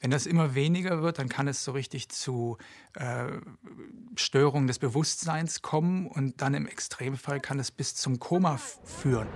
Wenn 0.00 0.10
das 0.10 0.26
immer 0.26 0.54
weniger 0.54 1.02
wird, 1.02 1.18
dann 1.18 1.28
kann 1.28 1.48
es 1.48 1.64
so 1.64 1.72
richtig 1.72 2.08
zu 2.10 2.58
äh, 2.94 3.26
Störungen 4.16 4.66
des 4.66 4.78
Bewusstseins 4.78 5.62
kommen 5.62 6.06
und 6.06 6.40
dann 6.40 6.54
im 6.54 6.66
Extremfall 6.66 7.40
kann 7.40 7.58
es 7.58 7.70
bis 7.70 7.94
zum 7.94 8.18
Koma 8.18 8.58
führen. 8.58 9.28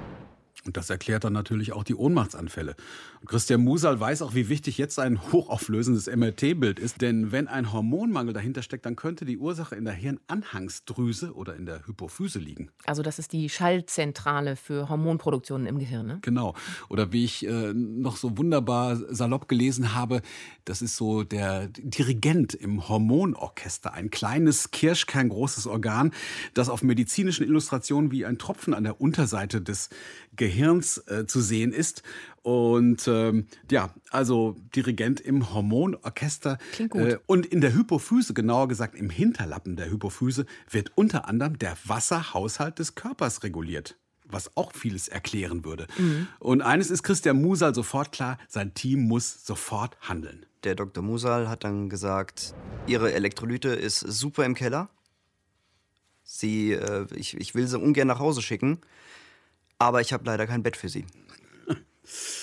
Und 0.64 0.76
das 0.76 0.90
erklärt 0.90 1.24
dann 1.24 1.32
natürlich 1.32 1.72
auch 1.72 1.84
die 1.84 1.94
Ohnmachtsanfälle. 1.94 2.76
Und 3.20 3.28
Christian 3.28 3.62
Musal 3.62 3.98
weiß 3.98 4.22
auch, 4.22 4.34
wie 4.34 4.48
wichtig 4.48 4.78
jetzt 4.78 4.98
ein 4.98 5.32
hochauflösendes 5.32 6.06
MRT-Bild 6.06 6.78
ist. 6.78 7.00
Denn 7.00 7.32
wenn 7.32 7.48
ein 7.48 7.72
Hormonmangel 7.72 8.32
dahinter 8.32 8.62
steckt, 8.62 8.86
dann 8.86 8.96
könnte 8.96 9.24
die 9.24 9.38
Ursache 9.38 9.74
in 9.74 9.84
der 9.84 9.94
Hirnanhangsdrüse 9.94 11.34
oder 11.34 11.56
in 11.56 11.66
der 11.66 11.86
Hypophyse 11.86 12.38
liegen. 12.38 12.70
Also 12.86 13.02
das 13.02 13.18
ist 13.18 13.32
die 13.32 13.48
Schallzentrale 13.48 14.56
für 14.56 14.88
Hormonproduktionen 14.88 15.66
im 15.66 15.78
Gehirn, 15.78 16.06
ne? 16.06 16.18
Genau. 16.22 16.54
Oder 16.88 17.12
wie 17.12 17.24
ich 17.24 17.46
äh, 17.46 17.72
noch 17.74 18.16
so 18.16 18.38
wunderbar 18.38 18.96
salopp 18.96 19.48
gelesen 19.48 19.94
habe, 19.94 20.22
das 20.64 20.82
ist 20.82 20.96
so 20.96 21.24
der 21.24 21.68
Dirigent 21.68 22.54
im 22.54 22.88
Hormonorchester. 22.88 23.94
Ein 23.94 24.10
kleines, 24.10 24.70
kirschkerngroßes 24.70 25.66
Organ, 25.66 26.12
das 26.54 26.68
auf 26.68 26.82
medizinischen 26.82 27.44
Illustrationen 27.44 28.10
wie 28.10 28.24
ein 28.24 28.38
Tropfen 28.38 28.74
an 28.74 28.84
der 28.84 29.00
Unterseite 29.00 29.60
des 29.60 29.90
Gehirns 30.36 30.98
äh, 31.08 31.26
zu 31.26 31.40
sehen 31.40 31.72
ist. 31.72 32.02
Und 32.42 33.06
ähm, 33.08 33.46
ja, 33.70 33.94
also 34.10 34.56
Dirigent 34.74 35.20
im 35.20 35.52
Hormonorchester. 35.52 36.58
Klingt 36.72 36.90
gut. 36.92 37.02
Äh, 37.02 37.18
und 37.26 37.46
in 37.46 37.60
der 37.60 37.74
Hypophyse, 37.74 38.34
genauer 38.34 38.68
gesagt 38.68 38.94
im 38.94 39.10
Hinterlappen 39.10 39.76
der 39.76 39.90
Hypophyse, 39.90 40.46
wird 40.70 40.92
unter 40.94 41.28
anderem 41.28 41.58
der 41.58 41.76
Wasserhaushalt 41.84 42.78
des 42.78 42.94
Körpers 42.94 43.42
reguliert 43.42 43.96
was 44.30 44.54
auch 44.58 44.72
vieles 44.72 45.08
erklären 45.08 45.64
würde. 45.64 45.86
Mhm. 45.96 46.28
Und 46.38 46.62
eines 46.62 46.90
ist 46.90 47.02
Christian 47.02 47.40
Musal 47.40 47.74
sofort 47.74 48.12
klar, 48.12 48.38
sein 48.46 48.74
Team 48.74 49.00
muss 49.08 49.46
sofort 49.46 49.96
handeln. 50.02 50.44
Der 50.64 50.74
Dr. 50.74 51.02
Musal 51.02 51.48
hat 51.48 51.64
dann 51.64 51.88
gesagt, 51.88 52.54
ihre 52.86 53.12
Elektrolyte 53.12 53.70
ist 53.70 54.00
super 54.00 54.44
im 54.44 54.54
Keller. 54.54 54.90
Sie, 56.24 56.72
äh, 56.72 57.06
ich, 57.14 57.36
ich 57.38 57.54
will 57.54 57.66
sie 57.66 57.78
ungern 57.78 58.08
nach 58.08 58.18
Hause 58.18 58.42
schicken. 58.42 58.80
Aber 59.78 60.00
ich 60.00 60.12
habe 60.12 60.24
leider 60.24 60.46
kein 60.46 60.62
Bett 60.62 60.76
für 60.76 60.88
sie. 60.88 61.06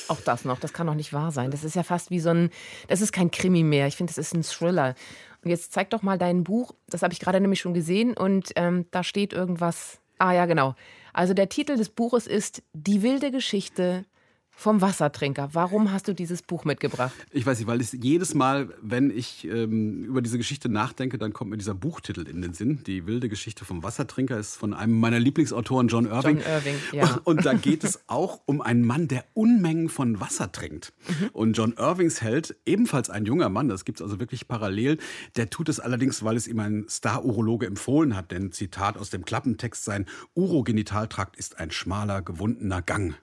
Auch 0.08 0.22
das 0.22 0.46
noch, 0.46 0.60
das 0.60 0.74
kann 0.74 0.88
doch 0.88 0.94
nicht 0.94 1.14
wahr 1.14 1.32
sein. 1.32 1.52
Das 1.52 1.64
ist 1.64 1.76
ja 1.76 1.84
fast 1.84 2.12
wie 2.12 2.20
so 2.20 2.30
ein, 2.30 2.50
das 2.88 3.02
ist 3.02 3.12
kein 3.12 3.32
Krimi 3.32 3.64
mehr. 3.64 3.88
Ich 3.88 3.96
finde, 3.96 4.12
das 4.14 4.18
ist 4.18 4.34
ein 4.34 4.44
Thriller. 4.44 4.96
Und 5.44 5.50
jetzt 5.50 5.74
zeig 5.74 5.90
doch 5.90 6.02
mal 6.02 6.18
dein 6.18 6.44
Buch. 6.44 6.74
Das 6.88 7.02
habe 7.02 7.14
ich 7.14 7.20
gerade 7.20 7.40
nämlich 7.40 7.60
schon 7.60 7.74
gesehen 7.74 8.16
und 8.16 8.52
ähm, 8.56 8.86
da 8.92 9.04
steht 9.04 9.34
irgendwas. 9.34 10.00
Ah 10.18 10.34
ja, 10.34 10.46
genau. 10.46 10.76
Also 11.14 11.34
der 11.34 11.50
Titel 11.50 11.78
des 11.78 11.90
Buches 11.90 12.28
ist 12.28 12.64
Die 12.74 13.02
wilde 13.02 13.32
Geschichte 13.32 14.06
vom 14.56 14.82
Wassertrinker. 14.82 15.50
Warum 15.54 15.92
hast 15.92 16.08
du 16.08 16.14
dieses 16.14 16.42
Buch 16.42 16.66
mitgebracht? 16.66 17.14
Ich 17.32 17.46
weiß 17.46 17.60
nicht, 17.60 17.68
weil 17.68 17.82
es 17.82 17.92
jedes 17.92 18.34
Mal, 18.34 18.70
wenn 18.82 19.10
ich 19.10 19.46
ähm, 19.46 20.04
über 20.06 20.22
diese 20.22 20.38
Geschichte 20.38 20.70
nachdenke, 20.70 21.18
dann 21.18 21.34
kommt 21.34 21.52
mir 21.52 21.58
dieser 21.58 21.74
Buchtitel 21.74 22.28
in 22.28 22.42
den 22.42 22.54
Sinn. 22.54 22.84
Die 22.88 23.06
wilde 23.06 23.30
Geschichte 23.30 23.66
vom 23.66 23.84
Wassertrinker 23.84 24.38
ist 24.40 24.56
von 24.56 24.74
einem 24.74 25.00
meiner 25.00 25.20
Lieblingsautoren, 25.20 25.88
John 25.88 26.06
Irving. 26.06 26.38
John 26.38 26.48
Irving, 26.48 26.76
ja. 26.94 27.20
Und 27.26 27.46
da 27.46 27.54
geht 27.54 27.84
es 27.84 28.00
auch 28.08 28.40
um 28.46 28.62
einen 28.62 28.86
Mann, 28.86 29.08
der 29.08 29.26
Unmengen 29.34 29.90
von 29.90 30.20
Wasser 30.20 30.52
trinkt. 30.52 30.94
Mhm. 31.08 31.30
Und 31.34 31.54
John 31.58 31.74
Irvings 31.78 32.22
Held, 32.22 32.56
ebenfalls 32.66 33.10
ein 33.10 33.26
junger 33.26 33.50
Mann, 33.50 33.68
das 33.68 33.86
gibt 33.86 34.00
es 34.00 34.04
also 34.04 34.20
wirklich 34.20 34.48
parallel, 34.48 34.98
der 35.36 35.50
tut 35.50 35.70
es 35.70 35.80
allerdings, 35.80 36.24
weil 36.24 36.38
es 36.38 36.48
ihm 36.48 36.60
ein 36.60 36.86
Star-Urologe 36.90 37.66
empfohlen 37.66 38.16
hat. 38.16 38.32
Denn 38.32 38.52
Zitat 38.52 38.98
aus 38.98 39.10
dem 39.10 39.26
Klappentext, 39.26 39.84
sein 39.84 40.06
Urogenitaltrakt 40.34 41.36
ist 41.36 41.60
ein 41.60 41.72
schmaler, 41.72 42.22
gewundener 42.22 42.82
Gang. 42.82 43.16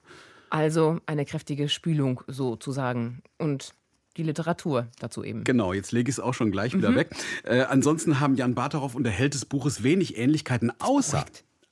Also 0.52 1.00
eine 1.06 1.24
kräftige 1.24 1.70
Spülung 1.70 2.22
sozusagen. 2.26 3.22
Und 3.38 3.72
die 4.18 4.22
Literatur 4.22 4.88
dazu 4.98 5.24
eben. 5.24 5.44
Genau, 5.44 5.72
jetzt 5.72 5.92
lege 5.92 6.10
ich 6.10 6.16
es 6.16 6.20
auch 6.20 6.34
schon 6.34 6.50
gleich 6.50 6.74
wieder 6.74 6.90
mhm. 6.90 6.96
weg. 6.96 7.10
Äh, 7.44 7.62
ansonsten 7.62 8.20
haben 8.20 8.34
Jan 8.34 8.54
Bartarow 8.54 8.94
und 8.94 9.04
der 9.04 9.12
Held 9.12 9.32
des 9.32 9.46
Buches 9.46 9.82
wenig 9.82 10.18
Ähnlichkeiten, 10.18 10.70
außer 10.80 11.24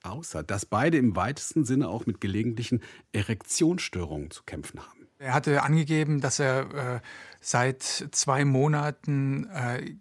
Außer, 0.03 0.43
dass 0.43 0.65
beide 0.65 0.97
im 0.97 1.15
weitesten 1.15 1.67
Sinne 1.67 1.91
auch 1.91 2.07
mit 2.07 2.23
gelegentlichen 2.23 2.81
Erektionsstörungen 3.13 4.31
zu 4.31 4.45
kämpfen 4.45 4.81
haben. 4.81 5.07
Er 5.19 5.35
hatte 5.35 5.63
angegeben, 5.63 6.23
dass 6.23 6.39
er 6.41 6.95
äh, 6.95 7.01
seit 7.43 7.83
zwei 7.83 8.47
Monaten 8.47 9.47
äh, 9.51 9.95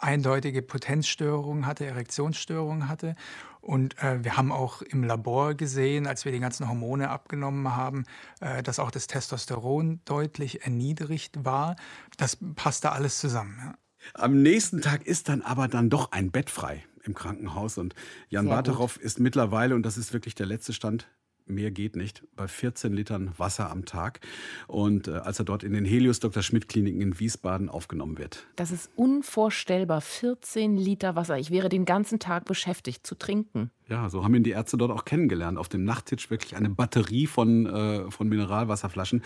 eindeutige 0.00 0.62
Potenzstörungen 0.62 1.66
hatte, 1.66 1.84
Erektionsstörungen 1.84 2.88
hatte. 2.88 3.14
Und 3.62 3.96
äh, 4.02 4.22
wir 4.24 4.36
haben 4.36 4.50
auch 4.50 4.82
im 4.82 5.04
Labor 5.04 5.54
gesehen, 5.54 6.06
als 6.08 6.24
wir 6.24 6.32
die 6.32 6.40
ganzen 6.40 6.68
Hormone 6.68 7.08
abgenommen 7.08 7.74
haben, 7.74 8.04
äh, 8.40 8.62
dass 8.62 8.80
auch 8.80 8.90
das 8.90 9.06
Testosteron 9.06 10.00
deutlich 10.04 10.62
erniedrigt 10.64 11.44
war. 11.44 11.76
Das 12.16 12.36
passte 12.56 12.90
alles 12.90 13.18
zusammen. 13.18 13.56
Ja. 13.58 13.74
Am 14.14 14.42
nächsten 14.42 14.82
Tag 14.82 15.06
ist 15.06 15.28
dann 15.28 15.42
aber 15.42 15.68
dann 15.68 15.90
doch 15.90 16.10
ein 16.10 16.32
Bett 16.32 16.50
frei 16.50 16.84
im 17.04 17.14
Krankenhaus 17.14 17.78
und 17.78 17.94
Jan 18.28 18.46
Barterow 18.46 18.96
ist 18.96 19.20
mittlerweile, 19.20 19.74
und 19.74 19.84
das 19.84 19.96
ist 19.96 20.12
wirklich 20.12 20.34
der 20.34 20.46
letzte 20.46 20.72
Stand, 20.72 21.08
mehr 21.46 21.70
geht 21.70 21.96
nicht, 21.96 22.22
bei 22.36 22.48
14 22.48 22.92
Litern 22.92 23.32
Wasser 23.36 23.70
am 23.70 23.84
Tag. 23.84 24.20
Und 24.66 25.08
äh, 25.08 25.12
als 25.12 25.38
er 25.38 25.44
dort 25.44 25.64
in 25.64 25.72
den 25.72 25.84
Helios 25.84 26.20
Dr. 26.20 26.42
Schmidt 26.42 26.68
Kliniken 26.68 27.00
in 27.00 27.18
Wiesbaden 27.18 27.68
aufgenommen 27.68 28.18
wird. 28.18 28.46
Das 28.56 28.70
ist 28.70 28.90
unvorstellbar. 28.96 30.00
14 30.00 30.76
Liter 30.76 31.16
Wasser. 31.16 31.38
Ich 31.38 31.50
wäre 31.50 31.68
den 31.68 31.84
ganzen 31.84 32.18
Tag 32.18 32.44
beschäftigt 32.44 33.06
zu 33.06 33.14
trinken. 33.14 33.70
Ja, 33.88 34.08
so 34.08 34.24
haben 34.24 34.34
ihn 34.34 34.42
die 34.42 34.50
Ärzte 34.50 34.76
dort 34.76 34.90
auch 34.90 35.04
kennengelernt. 35.04 35.58
Auf 35.58 35.68
dem 35.68 35.84
Nachttisch 35.84 36.30
wirklich 36.30 36.56
eine 36.56 36.70
Batterie 36.70 37.26
von, 37.26 37.66
äh, 37.66 38.10
von 38.10 38.28
Mineralwasserflaschen. 38.28 39.22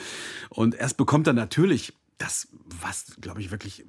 Und 0.48 0.74
erst 0.74 0.96
bekommt 0.96 1.26
er 1.26 1.32
natürlich 1.32 1.92
das, 2.18 2.48
was, 2.80 3.16
glaube 3.20 3.40
ich, 3.40 3.50
wirklich 3.50 3.84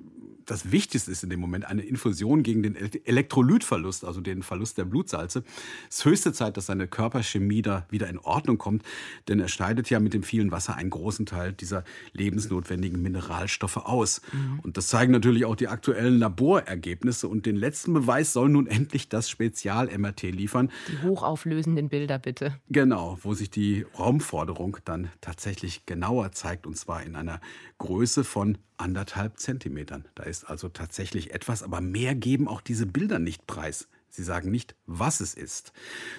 das 0.48 0.72
Wichtigste 0.72 1.12
ist 1.12 1.24
in 1.24 1.30
dem 1.30 1.40
Moment, 1.40 1.66
eine 1.66 1.82
Infusion 1.82 2.42
gegen 2.42 2.64
den 2.64 2.76
Elektrolytverlust, 2.76 4.06
also 4.06 4.22
den 4.22 4.44
Verlust 4.44 4.78
der 4.78 4.86
Blutsalze. 4.86 5.44
Es 5.90 5.98
ist 5.98 6.06
höchste 6.06 6.34
Zeit, 6.34 6.58
dass 6.58 6.68
seine 6.68 6.88
Körperchemie 6.88 7.62
da 7.62 7.86
wieder 7.90 8.10
in 8.10 8.18
Ordnung 8.18 8.58
kommt, 8.58 8.84
denn 9.28 9.40
er 9.40 9.50
schneidet 9.50 9.90
ja 9.90 10.00
mit 10.00 10.14
dem 10.14 10.24
vielen 10.24 10.52
Wasser 10.52 10.76
einen 10.76 10.90
großen 10.90 11.26
Teil 11.26 11.52
dieser 11.52 11.84
lebensnotwendigen 12.14 13.02
Mineralstoffe 13.02 13.78
aus. 13.78 14.22
Mhm. 14.32 14.60
Und 14.62 14.78
das 14.78 14.88
zeigen 14.88 15.12
natürlich 15.12 15.44
auch 15.44 15.56
die 15.56 15.68
aktuellen 15.68 16.18
Laborergebnisse. 16.18 17.28
Und 17.28 17.46
den 17.46 17.58
letzten 17.58 17.94
Beweis 17.94 18.32
soll 18.32 18.48
nun 18.48 18.68
endlich 18.68 19.10
das 19.10 19.30
Spezial-MRT 19.30 20.24
liefern. 20.24 20.72
Die 20.88 21.06
hochauflösenden 21.06 21.90
Bilder 21.90 22.20
bitte. 22.20 22.58
Genau, 22.70 23.20
wo 23.22 23.34
sich 23.34 23.50
die 23.50 23.86
Raumforderung 24.00 24.78
dann 24.86 25.10
tatsächlich 25.20 25.86
genauer 25.86 26.32
zeigt, 26.32 26.66
und 26.66 26.78
zwar 26.78 27.04
in 27.04 27.18
einer 27.18 27.42
Größe 27.80 28.17
von 28.24 28.58
anderthalb 28.78 29.40
Zentimetern. 29.40 30.06
Da 30.16 30.24
ist 30.24 30.44
also 30.46 30.70
tatsächlich 30.70 31.34
etwas, 31.34 31.64
aber 31.64 31.82
mehr 31.82 32.16
geben 32.16 32.48
auch 32.48 32.62
diese 32.62 32.86
Bilder 32.86 33.20
nicht 33.20 33.48
preis. 33.48 33.88
Sie 34.10 34.24
sagen 34.24 34.50
nicht, 34.50 34.76
was 34.86 35.20
es 35.20 35.34
ist. 35.34 35.74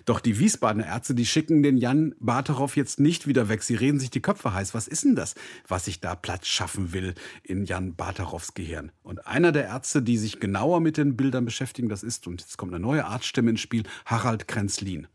Doch 0.04 0.20
die 0.20 0.38
Wiesbadener 0.38 0.86
Ärzte, 0.86 1.14
die 1.14 1.26
schicken 1.26 1.62
den 1.62 1.78
Jan 1.78 2.14
Barterow 2.20 2.76
jetzt 2.76 3.00
nicht 3.00 3.26
wieder 3.26 3.48
weg. 3.48 3.62
Sie 3.62 3.74
reden 3.74 3.98
sich 3.98 4.10
die 4.10 4.20
Köpfe 4.20 4.52
heiß. 4.52 4.74
Was 4.74 4.86
ist 4.86 5.04
denn 5.04 5.16
das, 5.16 5.34
was 5.66 5.86
sich 5.86 6.00
da 6.00 6.14
Platz 6.14 6.46
schaffen 6.46 6.92
will 6.92 7.14
in 7.42 7.64
Jan 7.64 7.96
Barterows 7.96 8.54
Gehirn? 8.54 8.92
Und 9.02 9.26
einer 9.26 9.52
der 9.52 9.64
Ärzte, 9.64 10.02
die 10.02 10.18
sich 10.18 10.38
genauer 10.38 10.80
mit 10.80 10.96
den 10.96 11.16
Bildern 11.16 11.44
beschäftigen, 11.44 11.88
das 11.88 12.02
ist, 12.02 12.26
und 12.26 12.40
jetzt 12.40 12.56
kommt 12.56 12.72
eine 12.72 12.80
neue 12.80 13.04
Arztstimme 13.04 13.50
ins 13.50 13.60
Spiel, 13.60 13.82
Harald 14.04 14.46
Krenzlin. 14.46 15.08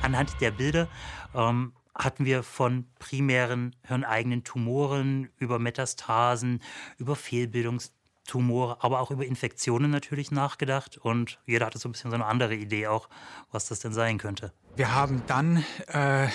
Anhand 0.00 0.40
der 0.40 0.52
Bilder 0.52 0.88
ähm, 1.34 1.72
hatten 2.04 2.24
wir 2.24 2.42
von 2.42 2.86
primären 2.98 3.76
hirneigenen 3.86 4.44
Tumoren 4.44 5.28
über 5.38 5.58
Metastasen, 5.58 6.62
über 6.98 7.16
Fehlbildungstumore, 7.16 8.82
aber 8.82 9.00
auch 9.00 9.10
über 9.10 9.26
Infektionen 9.26 9.90
natürlich 9.90 10.30
nachgedacht. 10.30 10.96
Und 10.98 11.38
jeder 11.46 11.66
hatte 11.66 11.78
so 11.78 11.88
ein 11.88 11.92
bisschen 11.92 12.10
so 12.10 12.14
eine 12.16 12.26
andere 12.26 12.54
Idee 12.54 12.86
auch, 12.86 13.08
was 13.50 13.66
das 13.66 13.80
denn 13.80 13.92
sein 13.92 14.18
könnte. 14.18 14.52
Wir 14.76 14.94
haben 14.94 15.22
dann 15.26 15.64
äh, 15.88 16.28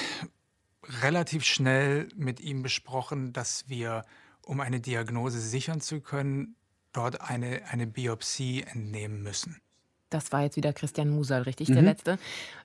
relativ 1.01 1.43
schnell 1.43 2.09
mit 2.15 2.39
ihm 2.39 2.61
besprochen, 2.61 3.33
dass 3.33 3.67
wir, 3.67 4.05
um 4.43 4.59
eine 4.59 4.79
Diagnose 4.79 5.39
sichern 5.39 5.81
zu 5.81 6.01
können, 6.01 6.55
dort 6.91 7.21
eine, 7.21 7.63
eine 7.69 7.87
Biopsie 7.87 8.63
entnehmen 8.63 9.21
müssen. 9.23 9.61
Das 10.09 10.31
war 10.31 10.43
jetzt 10.43 10.55
wieder 10.55 10.73
Christian 10.73 11.09
Musal, 11.09 11.43
richtig, 11.43 11.67
der 11.67 11.81
mhm. 11.81 11.87
letzte. 11.87 12.17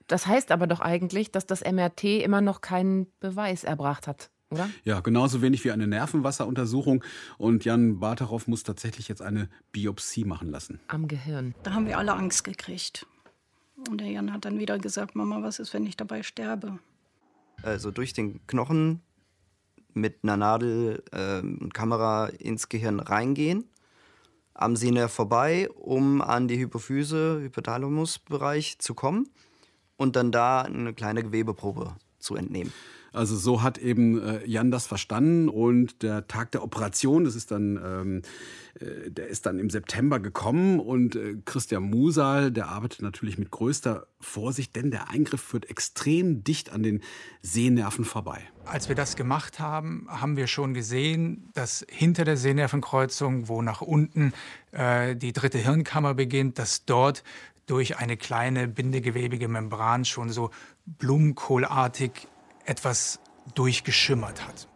Das 0.06 0.26
heißt 0.26 0.50
aber 0.50 0.66
doch 0.66 0.80
eigentlich, 0.80 1.30
dass 1.30 1.46
das 1.46 1.62
MRT 1.62 2.04
immer 2.04 2.40
noch 2.40 2.60
keinen 2.60 3.06
Beweis 3.20 3.64
erbracht 3.64 4.06
hat. 4.06 4.30
Oder? 4.50 4.68
Ja, 4.84 5.00
genauso 5.00 5.42
wenig 5.42 5.64
wie 5.64 5.70
eine 5.70 5.86
Nervenwasseruntersuchung. 5.86 7.04
Und 7.38 7.64
Jan 7.64 8.00
Barterow 8.00 8.44
muss 8.48 8.64
tatsächlich 8.64 9.08
jetzt 9.08 9.22
eine 9.22 9.48
Biopsie 9.72 10.24
machen 10.24 10.50
lassen. 10.50 10.80
Am 10.88 11.06
Gehirn. 11.06 11.54
Da 11.62 11.72
haben 11.72 11.86
wir 11.86 11.98
alle 11.98 12.14
Angst 12.14 12.42
gekriegt. 12.42 13.06
Und 13.88 14.00
der 14.00 14.08
Jan 14.08 14.32
hat 14.32 14.44
dann 14.44 14.58
wieder 14.58 14.78
gesagt, 14.78 15.14
Mama, 15.14 15.42
was 15.42 15.60
ist, 15.60 15.72
wenn 15.72 15.86
ich 15.86 15.96
dabei 15.96 16.22
sterbe? 16.22 16.78
Also 17.62 17.90
durch 17.90 18.12
den 18.12 18.44
Knochen 18.46 19.00
mit 19.94 20.18
einer 20.22 20.36
Nadel 20.36 21.02
äh, 21.12 21.40
und 21.40 21.72
Kamera 21.72 22.26
ins 22.26 22.68
Gehirn 22.68 23.00
reingehen 23.00 23.64
am 24.60 24.76
Sehnerv 24.76 25.12
vorbei, 25.12 25.68
um 25.70 26.20
an 26.20 26.46
die 26.46 26.58
Hypophyse, 26.58 27.40
Hypothalamusbereich 27.40 28.78
zu 28.78 28.94
kommen 28.94 29.28
und 29.96 30.16
dann 30.16 30.32
da 30.32 30.62
eine 30.62 30.92
kleine 30.92 31.22
Gewebeprobe 31.22 31.96
zu 32.18 32.36
entnehmen. 32.36 32.72
Also 33.12 33.36
so 33.36 33.62
hat 33.62 33.78
eben 33.78 34.22
äh, 34.22 34.46
Jan 34.46 34.70
das 34.70 34.86
verstanden 34.86 35.48
und 35.48 36.02
der 36.02 36.26
Tag 36.28 36.52
der 36.52 36.62
Operation, 36.62 37.24
das 37.24 37.34
ist 37.34 37.50
dann, 37.50 37.80
ähm, 37.84 38.22
äh, 38.80 39.10
der 39.10 39.28
ist 39.28 39.46
dann 39.46 39.58
im 39.58 39.70
September 39.70 40.20
gekommen 40.20 40.78
und 40.80 41.16
äh, 41.16 41.36
Christian 41.44 41.84
Musal, 41.84 42.52
der 42.52 42.68
arbeitet 42.68 43.02
natürlich 43.02 43.38
mit 43.38 43.50
größter 43.50 44.06
Vorsicht, 44.20 44.76
denn 44.76 44.90
der 44.90 45.10
Eingriff 45.10 45.40
führt 45.40 45.68
extrem 45.68 46.44
dicht 46.44 46.72
an 46.72 46.82
den 46.82 47.00
Sehnerven 47.42 48.04
vorbei. 48.04 48.42
Als 48.64 48.88
wir 48.88 48.94
das 48.94 49.16
gemacht 49.16 49.58
haben, 49.58 50.06
haben 50.08 50.36
wir 50.36 50.46
schon 50.46 50.74
gesehen, 50.74 51.50
dass 51.54 51.84
hinter 51.88 52.24
der 52.24 52.36
Sehnervenkreuzung, 52.36 53.48
wo 53.48 53.62
nach 53.62 53.80
unten 53.80 54.32
äh, 54.70 55.16
die 55.16 55.32
dritte 55.32 55.58
Hirnkammer 55.58 56.14
beginnt, 56.14 56.58
dass 56.58 56.84
dort 56.84 57.24
durch 57.66 57.98
eine 57.98 58.16
kleine 58.16 58.68
bindegewebige 58.68 59.48
Membran 59.48 60.04
schon 60.04 60.30
so 60.30 60.50
blumenkohlartig 60.86 62.28
etwas 62.70 63.18
durchgeschimmert 63.56 64.46
hat. 64.46 64.68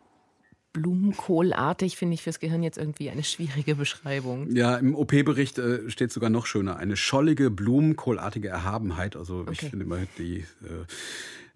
Blumenkohlartig 0.73 1.97
finde 1.97 2.15
ich 2.15 2.23
fürs 2.23 2.41
Gehirn 2.41 2.65
jetzt 2.65 2.77
irgendwie 2.77 3.09
eine 3.09 3.23
schwierige 3.23 3.77
Beschreibung. 3.77 4.51
Ja, 4.51 4.77
im 4.77 4.97
OP-Bericht 4.97 5.59
äh, 5.59 5.89
steht 5.89 6.11
sogar 6.11 6.29
noch 6.29 6.47
schöner. 6.47 6.77
Eine 6.79 6.97
schollige, 6.97 7.53
blumenkohlartige 7.53 8.49
Erhabenheit. 8.49 9.15
Also 9.15 9.43
okay. 9.43 9.51
ich 9.53 9.61
finde 9.61 9.85
immer 9.85 10.01
die. 10.19 10.39
Äh, 10.39 10.87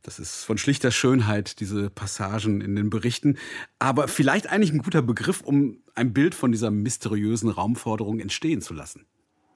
das 0.02 0.20
ist 0.20 0.44
von 0.44 0.56
schlichter 0.56 0.92
Schönheit, 0.92 1.58
diese 1.58 1.90
Passagen 1.90 2.60
in 2.60 2.76
den 2.76 2.88
Berichten. 2.88 3.36
Aber 3.80 4.06
vielleicht 4.06 4.48
eigentlich 4.48 4.72
ein 4.72 4.78
guter 4.78 5.02
Begriff, 5.02 5.40
um 5.40 5.82
ein 5.96 6.12
Bild 6.12 6.36
von 6.36 6.52
dieser 6.52 6.70
mysteriösen 6.70 7.50
Raumforderung 7.50 8.20
entstehen 8.20 8.62
zu 8.62 8.72
lassen. 8.72 9.04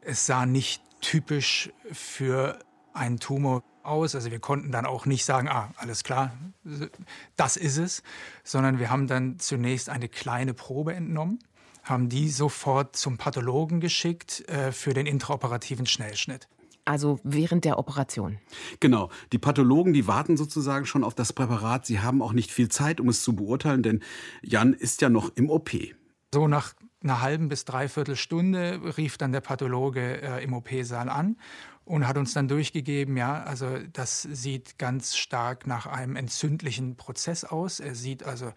Es 0.01 0.27
sah 0.27 0.45
nicht 0.45 0.83
typisch 1.01 1.71
für 1.93 2.59
einen 2.93 3.21
Tumor 3.21 3.63
aus. 3.85 4.15
Also 4.15 4.31
wir 4.31 4.41
konnten 4.41 4.73
dann 4.73 4.87
auch 4.87 5.07
nicht 5.07 5.25
sagen, 5.25 5.49
ah, 5.49 5.71
alles 5.77 6.05
klar, 6.05 6.33
das 7.37 7.57
ist 7.57 7.79
es, 7.79 8.03
sondern 8.45 8.79
wir 8.79 8.91
haben 8.91 9.07
dann 9.07 9.39
zunächst 9.39 9.89
eine 9.89 10.09
kleine 10.09 10.55
Probe 10.55 10.95
entnommen, 10.95 11.39
haben 11.83 12.09
die 12.09 12.29
sofort 12.29 12.97
zum 12.97 13.19
Pathologen 13.19 13.81
geschickt 13.81 14.49
äh, 14.49 14.73
für 14.73 14.95
den 14.95 15.07
intraoperativen 15.07 15.87
Schnellschnitt. 15.87 16.49
Also 16.85 17.21
während 17.23 17.65
der 17.65 17.79
Operation. 17.79 18.39
Genau. 18.81 19.11
Die 19.31 19.39
Pathologen, 19.39 19.93
die 19.93 20.09
warten 20.09 20.37
sozusagen 20.37 20.85
schon 20.85 21.05
auf 21.05 21.15
das 21.15 21.33
Präparat. 21.33 21.87
Sie 21.87 22.01
haben 22.01 22.23
auch 22.23 22.33
nicht 22.33 22.51
viel 22.51 22.69
Zeit, 22.69 23.01
um 23.01 23.09
es 23.09 23.23
zu 23.23 23.37
beurteilen, 23.37 23.83
denn 23.83 24.03
Jan 24.43 24.73
ist 24.73 25.01
ja 25.01 25.09
noch 25.09 25.31
im 25.37 25.49
OP. 25.49 25.71
So 26.35 26.49
nach 26.49 26.75
einer 27.03 27.21
halben 27.21 27.49
bis 27.49 27.65
dreiviertel 27.65 28.17
Stunde 28.17 28.81
rief 28.97 29.19
dann 29.19 29.33
der 29.33 29.41
Pathologe 29.41 30.23
äh, 30.23 30.43
im 30.43 30.55
OP-Saal 30.55 31.09
an 31.09 31.37
und 31.85 32.07
hat 32.07 32.17
uns 32.17 32.33
dann 32.33 32.49
durchgegeben, 32.49 33.17
ja, 33.17 33.43
also 33.43 33.79
das 33.93 34.23
sieht 34.23 34.79
ganz 34.79 35.17
stark 35.17 35.67
nach 35.67 35.87
einem 35.87 36.17
entzündlichen 36.17 36.97
Prozess 36.97 37.45
aus. 37.45 37.81
Er 37.81 37.95
sieht 37.95 38.23
also 38.23 38.53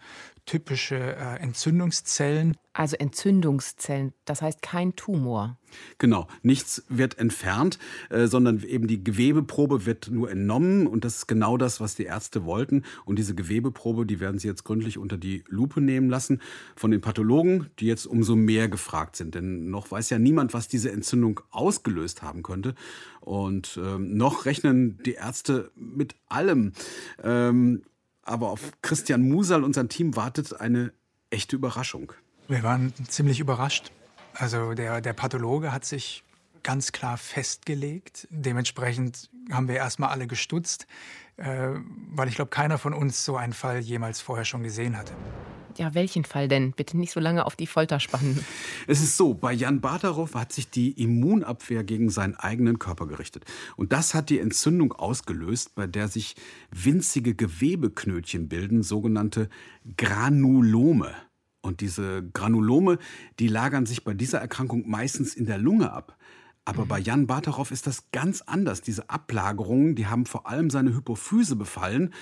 typische 0.46 0.96
äh, 0.96 1.40
Entzündungszellen. 1.40 2.56
Also 2.72 2.96
Entzündungszellen, 2.96 4.12
das 4.24 4.42
heißt 4.42 4.62
kein 4.62 4.94
Tumor. 4.96 5.58
Genau, 5.98 6.28
nichts 6.42 6.84
wird 6.88 7.18
entfernt, 7.18 7.78
äh, 8.10 8.26
sondern 8.26 8.62
eben 8.62 8.86
die 8.86 9.02
Gewebeprobe 9.02 9.86
wird 9.86 10.08
nur 10.10 10.30
entnommen 10.30 10.86
und 10.86 11.04
das 11.04 11.16
ist 11.16 11.26
genau 11.26 11.56
das, 11.56 11.80
was 11.80 11.96
die 11.96 12.04
Ärzte 12.04 12.44
wollten. 12.44 12.84
Und 13.04 13.18
diese 13.18 13.34
Gewebeprobe, 13.34 14.06
die 14.06 14.20
werden 14.20 14.38
sie 14.38 14.46
jetzt 14.46 14.64
gründlich 14.64 14.98
unter 14.98 15.16
die 15.18 15.42
Lupe 15.48 15.80
nehmen 15.80 16.08
lassen 16.08 16.40
von 16.76 16.90
den 16.90 17.00
Pathologen, 17.00 17.70
die 17.78 17.86
jetzt 17.86 18.06
umso 18.06 18.36
mehr 18.36 18.68
gefragt 18.68 19.16
sind. 19.16 19.34
Denn 19.34 19.70
noch 19.70 19.90
weiß 19.90 20.10
ja 20.10 20.18
niemand, 20.18 20.54
was 20.54 20.68
diese 20.68 20.92
Entzündung 20.92 21.40
ausgelöst 21.50 22.22
haben 22.22 22.42
könnte. 22.42 22.74
Und 23.20 23.78
ähm, 23.82 24.16
noch 24.16 24.44
rechnen 24.44 24.98
die 25.04 25.14
Ärzte 25.14 25.72
mit 25.74 26.14
allem. 26.28 26.72
Ähm, 27.22 27.82
aber 28.26 28.50
auf 28.50 28.72
Christian 28.82 29.28
Musal 29.28 29.64
und 29.64 29.74
sein 29.74 29.88
Team 29.88 30.16
wartet 30.16 30.60
eine 30.60 30.92
echte 31.30 31.56
Überraschung. 31.56 32.12
Wir 32.48 32.62
waren 32.62 32.92
ziemlich 33.08 33.40
überrascht. 33.40 33.90
Also 34.34 34.74
der, 34.74 35.00
der 35.00 35.12
Pathologe 35.12 35.72
hat 35.72 35.84
sich 35.84 36.22
ganz 36.62 36.92
klar 36.92 37.16
festgelegt. 37.16 38.26
Dementsprechend 38.30 39.30
haben 39.50 39.68
wir 39.68 39.76
erstmal 39.76 40.10
alle 40.10 40.26
gestutzt, 40.26 40.86
äh, 41.36 41.70
weil 42.10 42.28
ich 42.28 42.34
glaube, 42.34 42.50
keiner 42.50 42.78
von 42.78 42.94
uns 42.94 43.24
so 43.24 43.36
einen 43.36 43.52
Fall 43.52 43.80
jemals 43.80 44.20
vorher 44.20 44.44
schon 44.44 44.62
gesehen 44.62 44.96
hatte. 44.96 45.12
Ja, 45.78 45.94
welchen 45.94 46.24
Fall 46.24 46.48
denn? 46.48 46.72
Bitte 46.72 46.96
nicht 46.96 47.12
so 47.12 47.20
lange 47.20 47.44
auf 47.44 47.54
die 47.54 47.66
Folter 47.66 48.00
spannen. 48.00 48.44
Es 48.88 49.02
ist 49.02 49.16
so, 49.16 49.34
bei 49.34 49.52
Jan 49.52 49.80
Bartarow 49.80 50.32
hat 50.34 50.52
sich 50.52 50.70
die 50.70 50.92
Immunabwehr 50.92 51.82
gegen 51.82 52.08
seinen 52.08 52.36
eigenen 52.36 52.78
Körper 52.78 53.06
gerichtet. 53.06 53.44
Und 53.74 53.92
das 53.92 54.14
hat 54.14 54.30
die 54.30 54.38
Entzündung 54.38 54.92
ausgelöst, 54.92 55.74
bei 55.74 55.86
der 55.86 56.08
sich 56.08 56.36
winzige 56.70 57.34
Gewebeknötchen 57.34 58.48
bilden, 58.48 58.82
sogenannte 58.82 59.48
Granulome. 59.96 61.12
Und 61.62 61.80
diese 61.80 62.22
Granulome, 62.32 62.98
die 63.40 63.48
lagern 63.48 63.86
sich 63.86 64.04
bei 64.04 64.14
dieser 64.14 64.38
Erkrankung 64.38 64.88
meistens 64.88 65.34
in 65.34 65.46
der 65.46 65.58
Lunge 65.58 65.92
ab. 65.92 66.16
Aber 66.66 66.84
bei 66.84 66.98
Jan 66.98 67.28
Bartarow 67.28 67.70
ist 67.70 67.86
das 67.86 68.10
ganz 68.10 68.42
anders. 68.42 68.82
Diese 68.82 69.08
Ablagerungen, 69.08 69.94
die 69.94 70.08
haben 70.08 70.26
vor 70.26 70.48
allem 70.48 70.68
seine 70.68 70.94
Hypophyse 70.94 71.54
befallen 71.54 72.12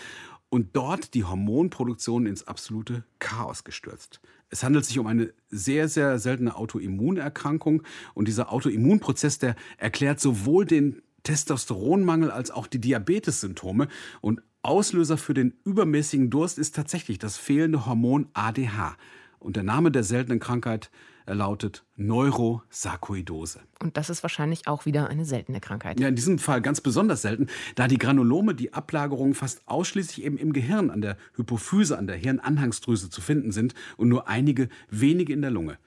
und 0.51 0.77
dort 0.77 1.15
die 1.15 1.25
Hormonproduktion 1.25 2.27
ins 2.27 2.47
absolute 2.47 3.05
Chaos 3.19 3.65
gestürzt. 3.65 4.21
Es 4.51 4.63
handelt 4.63 4.85
sich 4.85 4.99
um 4.99 5.07
eine 5.07 5.33
sehr, 5.49 5.89
sehr 5.89 6.19
seltene 6.19 6.55
Autoimmunerkrankung 6.57 7.83
und 8.13 8.29
dieser 8.29 8.53
Autoimmunprozess, 8.53 9.39
der 9.39 9.57
erklärt 9.79 10.21
sowohl 10.21 10.67
den 10.67 11.01
Testosteronmangel 11.23 12.31
als 12.31 12.51
auch 12.51 12.67
die 12.67 12.81
Diabetes-Symptome 12.81 13.89
und 14.21 14.43
Auslöser 14.63 15.17
für 15.17 15.35
den 15.35 15.55
übermäßigen 15.65 16.29
Durst 16.29 16.59
ist 16.59 16.75
tatsächlich 16.75 17.19
das 17.19 17.39
fehlende 17.39 17.87
Hormon 17.87 18.29
ADH. 18.35 18.97
Und 19.39 19.57
der 19.57 19.63
Name 19.63 19.91
der 19.91 20.05
seltenen 20.05 20.39
Krankheit 20.39 20.91
lautet 21.27 21.85
Neurosarkoidose. 21.97 23.61
Und 23.81 23.97
das 23.97 24.11
ist 24.11 24.23
wahrscheinlich 24.23 24.67
auch 24.67 24.85
wieder 24.85 25.09
eine 25.09 25.25
seltene 25.25 25.61
Krankheit. 25.61 25.99
Ja, 25.99 26.09
in 26.09 26.17
diesem 26.17 26.39
Fall 26.39 26.61
ganz 26.61 26.81
besonders 26.81 27.23
selten, 27.23 27.47
da 27.75 27.89
die 27.89 27.99
Granulome, 27.99 28.55
die 28.55 28.75
Ablagerungen 28.75 29.35
fast 29.35 29.67
ausschließlich 29.67 30.25
eben 30.25 30.37
im 30.37 30.53
Gehirn, 30.53 30.91
an 30.91 31.01
der 31.01 31.17
Hypophyse, 31.37 31.97
an 31.97 32.07
der 32.07 32.17
Hirnanhangsdrüse 32.17 33.11
zu 33.11 33.21
finden 33.21 33.53
sind 33.53 33.75
und 33.97 34.09
nur 34.09 34.29
einige 34.29 34.69
wenige 34.91 35.33
in 35.33 35.43
der 35.43 35.51
Lunge. 35.51 35.79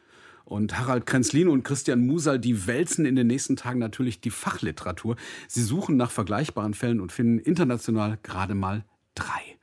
Und 0.45 0.79
Harald 0.79 1.05
Krenzlin 1.05 1.49
und 1.49 1.63
Christian 1.63 2.07
Musal, 2.07 2.39
die 2.39 2.67
wälzen 2.67 3.05
in 3.05 3.17
den 3.17 3.27
nächsten 3.27 3.57
Tagen 3.57 3.79
natürlich 3.79 4.21
die 4.21 4.29
Fachliteratur. 4.29 5.17
Sie 5.49 5.61
suchen 5.61 5.97
nach 5.97 6.09
vergleichbaren 6.09 6.73
Fällen 6.73 7.01
und 7.01 7.11
finden 7.11 7.39
international 7.39 8.17
gerade 8.23 8.55
mal 8.55 8.85
drei. 9.13 9.57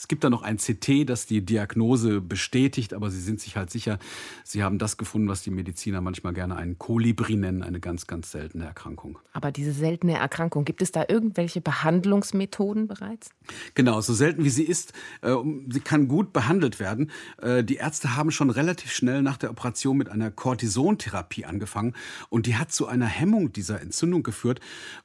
Es 0.00 0.08
gibt 0.08 0.24
da 0.24 0.30
noch 0.30 0.40
ein 0.40 0.56
CT, 0.56 1.06
das 1.06 1.26
die 1.26 1.44
Diagnose 1.44 2.22
bestätigt, 2.22 2.94
aber 2.94 3.10
sie 3.10 3.20
sind 3.20 3.38
sich 3.38 3.58
halt 3.58 3.68
sicher, 3.68 3.98
sie 4.44 4.62
haben 4.62 4.78
das 4.78 4.96
gefunden, 4.96 5.28
was 5.28 5.42
die 5.42 5.50
Mediziner 5.50 6.00
manchmal 6.00 6.32
gerne 6.32 6.56
einen 6.56 6.78
Kolibri 6.78 7.36
nennen, 7.36 7.62
eine 7.62 7.80
ganz, 7.80 8.06
ganz 8.06 8.30
seltene 8.30 8.64
Erkrankung. 8.64 9.18
Aber 9.34 9.52
diese 9.52 9.72
seltene 9.72 10.16
Erkrankung, 10.16 10.64
gibt 10.64 10.80
es 10.80 10.90
da 10.90 11.04
irgendwelche 11.06 11.60
Behandlungsmethoden 11.60 12.88
bereits? 12.88 13.28
Genau, 13.74 14.00
so 14.00 14.14
selten 14.14 14.42
wie 14.42 14.48
sie 14.48 14.62
ist, 14.62 14.94
äh, 15.20 15.36
sie 15.68 15.80
kann 15.80 16.08
gut 16.08 16.32
behandelt 16.32 16.80
werden. 16.80 17.10
Äh, 17.42 17.62
die 17.62 17.76
Ärzte 17.76 18.16
haben 18.16 18.30
schon 18.30 18.48
relativ 18.48 18.92
schnell 18.92 19.20
nach 19.20 19.36
der 19.36 19.50
Operation 19.50 19.98
mit 19.98 20.08
einer 20.08 20.30
Cortisontherapie 20.30 21.44
angefangen 21.44 21.92
und 22.30 22.46
die 22.46 22.56
hat 22.56 22.72
zu 22.72 22.86
einer 22.86 23.04
Hemmung 23.04 23.52
dieser 23.52 23.82
Entzündung 23.82 24.22
geführt 24.22 24.60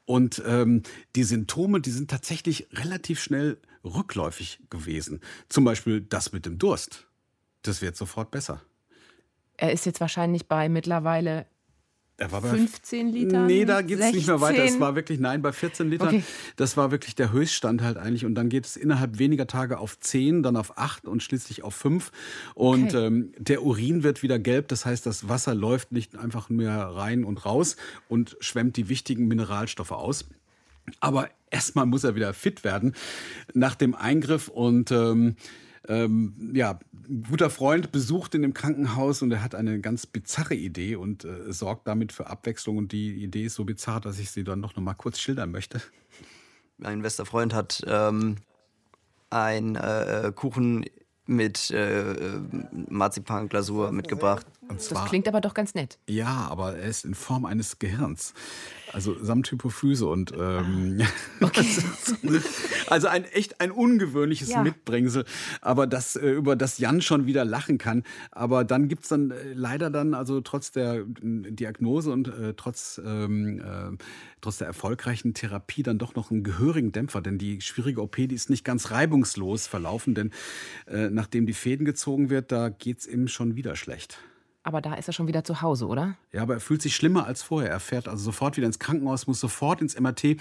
und 0.06 0.42
ähm, 0.48 0.84
die 1.18 1.26
Symptome, 1.26 1.82
die 1.82 1.92
sind 1.92 2.10
tatsächlich 2.10 2.70
relativ 2.72 3.20
schnell 3.20 3.58
rückläufig 3.86 4.60
gewesen. 4.70 5.22
Zum 5.48 5.64
Beispiel 5.64 6.02
das 6.02 6.32
mit 6.34 6.46
dem 6.46 6.58
Durst. 6.58 7.08
Das 7.62 7.82
wird 7.82 7.96
sofort 7.96 8.32
besser. 8.32 8.62
Er 9.58 9.72
ist 9.72 9.86
jetzt 9.86 10.02
wahrscheinlich 10.02 10.48
bei 10.48 10.68
mittlerweile 10.68 11.46
er 12.18 12.32
war 12.32 12.42
bei 12.42 12.50
15 12.50 13.10
Litern? 13.10 13.46
Nee, 13.46 13.66
da 13.66 13.82
geht 13.82 14.00
es 14.00 14.14
nicht 14.14 14.28
mehr 14.28 14.40
weiter. 14.40 14.64
Es 14.64 14.80
war 14.80 14.96
wirklich, 14.96 15.20
nein, 15.20 15.42
bei 15.42 15.52
14 15.52 15.90
Litern. 15.90 16.08
Okay. 16.08 16.24
Das 16.56 16.78
war 16.78 16.92
wirklich 16.92 17.16
der 17.16 17.34
Höchststand 17.34 17.82
halt 17.82 17.98
eigentlich. 17.98 18.24
Und 18.24 18.36
dann 18.36 18.48
geht 18.48 18.66
es 18.66 18.78
innerhalb 18.78 19.20
weniger 19.20 19.48
Tage 19.48 19.80
auf 19.80 20.00
10, 20.00 20.42
dann 20.42 20.56
auf 20.56 20.78
8 20.78 21.08
und 21.08 21.24
schließlich 21.24 21.64
auf 21.64 21.76
5. 21.76 22.12
Und 22.54 22.96
okay. 22.96 23.08
ähm, 23.08 23.34
der 23.38 23.64
Urin 23.64 24.04
wird 24.04 24.24
wieder 24.24 24.40
gelb. 24.40 24.70
Das 24.70 24.86
heißt, 24.86 25.06
das 25.06 25.28
Wasser 25.28 25.54
läuft 25.54 25.92
nicht 25.92 26.16
einfach 26.16 26.50
mehr 26.50 26.78
rein 26.78 27.26
und 27.26 27.46
raus 27.46 27.76
und 28.08 28.38
schwemmt 28.40 28.78
die 28.78 28.88
wichtigen 28.88 29.28
Mineralstoffe 29.28 29.92
aus. 29.92 30.26
Aber 31.00 31.30
erstmal 31.50 31.86
muss 31.86 32.04
er 32.04 32.16
wieder 32.16 32.34
fit 32.34 32.64
werden 32.64 32.96
nach 33.54 33.76
dem 33.76 33.96
Eingriff 33.96 34.48
und 34.48 34.92
ähm, 34.92 35.36
ähm, 35.88 36.52
ja, 36.54 36.80
guter 37.30 37.50
Freund 37.50 37.92
besucht 37.92 38.34
ihn 38.34 38.44
im 38.44 38.54
Krankenhaus 38.54 39.22
und 39.22 39.32
er 39.32 39.44
hat 39.44 39.56
eine 39.56 39.80
ganz 39.80 40.06
bizarre 40.06 40.56
Idee 40.56 40.96
und 40.96 41.26
äh, 41.26 41.52
sorgt 41.54 41.88
damit 41.88 42.12
für 42.12 42.28
Abwechslung. 42.28 42.78
Und 42.78 42.92
die 42.92 43.24
Idee 43.24 43.46
ist 43.46 43.56
so 43.56 43.66
bizarr, 43.66 44.02
dass 44.02 44.20
ich 44.20 44.32
sie 44.32 44.44
dann 44.44 44.60
noch 44.60 44.76
mal 44.78 44.94
kurz 44.94 45.20
schildern 45.20 45.52
möchte. 45.52 45.82
Mein 46.78 47.02
bester 47.02 47.26
Freund 47.26 47.54
hat 47.54 47.84
ähm, 47.88 48.38
einen 49.30 49.76
äh, 49.76 50.32
Kuchen 50.36 50.86
mit 51.28 51.72
äh, 51.72 52.12
äh 52.12 52.40
Marzipanglasur 52.90 53.92
mitgebracht. 53.92 54.46
Das 54.68 55.06
klingt 55.06 55.28
aber 55.28 55.42
doch 55.42 55.54
ganz 55.54 55.74
nett. 55.74 56.00
Ja, 56.08 56.48
aber 56.50 56.78
er 56.78 56.90
ist 56.90 57.06
in 57.06 57.16
Form 57.16 57.46
eines 57.46 57.80
Gehirns. 57.80 58.34
Also 58.94 59.22
samt 59.22 59.52
Hypophyse 59.52 60.08
und 60.08 60.32
ähm, 60.40 61.02
ah, 61.02 61.46
okay. 61.46 61.66
also 62.90 63.08
ein 63.08 63.26
echt 63.26 63.60
ein 63.60 63.72
ungewöhnliches 63.72 64.50
ja. 64.50 64.64
Mitbringsel, 64.64 65.26
aber 65.60 65.86
das 65.86 66.16
äh, 66.16 66.30
über 66.30 66.56
das 66.56 66.78
Jan 66.78 67.02
schon 67.02 67.26
wieder 67.26 67.44
lachen 67.44 67.78
kann. 67.78 68.04
Aber 68.32 68.64
dann 68.64 68.88
gibt 68.88 69.04
es 69.04 69.10
dann 69.10 69.32
äh, 69.32 69.54
leider 69.54 69.90
dann 69.90 70.14
also 70.14 70.40
trotz 70.40 70.72
der 70.72 71.00
äh, 71.00 71.04
Diagnose 71.22 72.12
und 72.12 72.30
äh, 72.30 72.54
trotz 72.56 73.02
ähm, 73.04 73.60
äh, 73.60 73.98
trotz 74.40 74.60
der 74.60 74.68
erfolgreichen 74.68 75.34
Therapie 75.34 75.84
dann 75.84 75.98
doch 75.98 76.16
noch 76.16 76.32
einen 76.32 76.44
gehörigen 76.44 76.94
Dämpfer, 76.94 77.22
denn 77.22 77.38
die 77.38 77.60
schwierige 77.60 78.02
OP 78.02 78.16
die 78.16 78.34
ist 78.34 78.50
nicht 78.50 78.64
ganz 78.64 78.92
reibungslos 78.92 79.68
verlaufen, 79.68 80.16
denn 80.16 80.32
äh, 80.88 81.10
nachdem 81.10 81.46
die 81.48 81.54
Fäden 81.54 81.86
gezogen 81.86 82.30
wird, 82.30 82.52
da 82.52 82.70
geht 82.70 83.00
es 83.00 83.08
ihm 83.08 83.28
schon 83.28 83.56
wieder 83.56 83.76
schlecht. 83.76 84.20
Aber 84.66 84.82
da 84.82 84.96
ist 84.96 85.08
er 85.08 85.14
schon 85.14 85.28
wieder 85.28 85.44
zu 85.44 85.62
Hause, 85.62 85.86
oder? 85.86 86.16
Ja, 86.32 86.42
aber 86.42 86.56
er 86.56 86.60
fühlt 86.60 86.82
sich 86.82 86.96
schlimmer 86.96 87.28
als 87.28 87.44
vorher. 87.44 87.70
Er 87.70 87.80
fährt 87.80 88.08
also 88.08 88.24
sofort 88.24 88.58
wieder 88.58 88.66
ins 88.66 88.80
Krankenhaus, 88.80 89.28
muss 89.28 89.40
sofort 89.40 89.80
ins 89.80 89.98
MRT. 90.00 90.38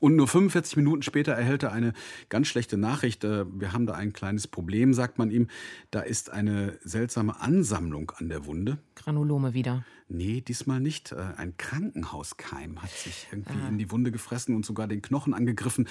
Und 0.00 0.16
nur 0.16 0.26
45 0.26 0.76
Minuten 0.76 1.02
später 1.02 1.32
erhält 1.32 1.62
er 1.62 1.70
eine 1.70 1.92
ganz 2.28 2.48
schlechte 2.48 2.76
Nachricht. 2.76 3.22
Äh, 3.22 3.44
wir 3.48 3.72
haben 3.72 3.86
da 3.86 3.94
ein 3.94 4.12
kleines 4.12 4.48
Problem, 4.48 4.94
sagt 4.94 5.18
man 5.18 5.30
ihm. 5.30 5.46
Da 5.92 6.00
ist 6.00 6.30
eine 6.30 6.76
seltsame 6.82 7.40
Ansammlung 7.40 8.10
an 8.16 8.28
der 8.28 8.46
Wunde. 8.46 8.78
Granulome 8.96 9.54
wieder. 9.54 9.84
Nee, 10.10 10.40
diesmal 10.40 10.80
nicht. 10.80 11.12
Äh, 11.12 11.16
ein 11.36 11.56
Krankenhauskeim 11.58 12.80
hat 12.82 12.90
sich 12.90 13.28
irgendwie 13.30 13.58
ah. 13.62 13.68
in 13.68 13.76
die 13.76 13.90
Wunde 13.90 14.10
gefressen 14.10 14.56
und 14.56 14.64
sogar 14.64 14.88
den 14.88 15.02
Knochen 15.02 15.34
angegriffen. 15.34 15.86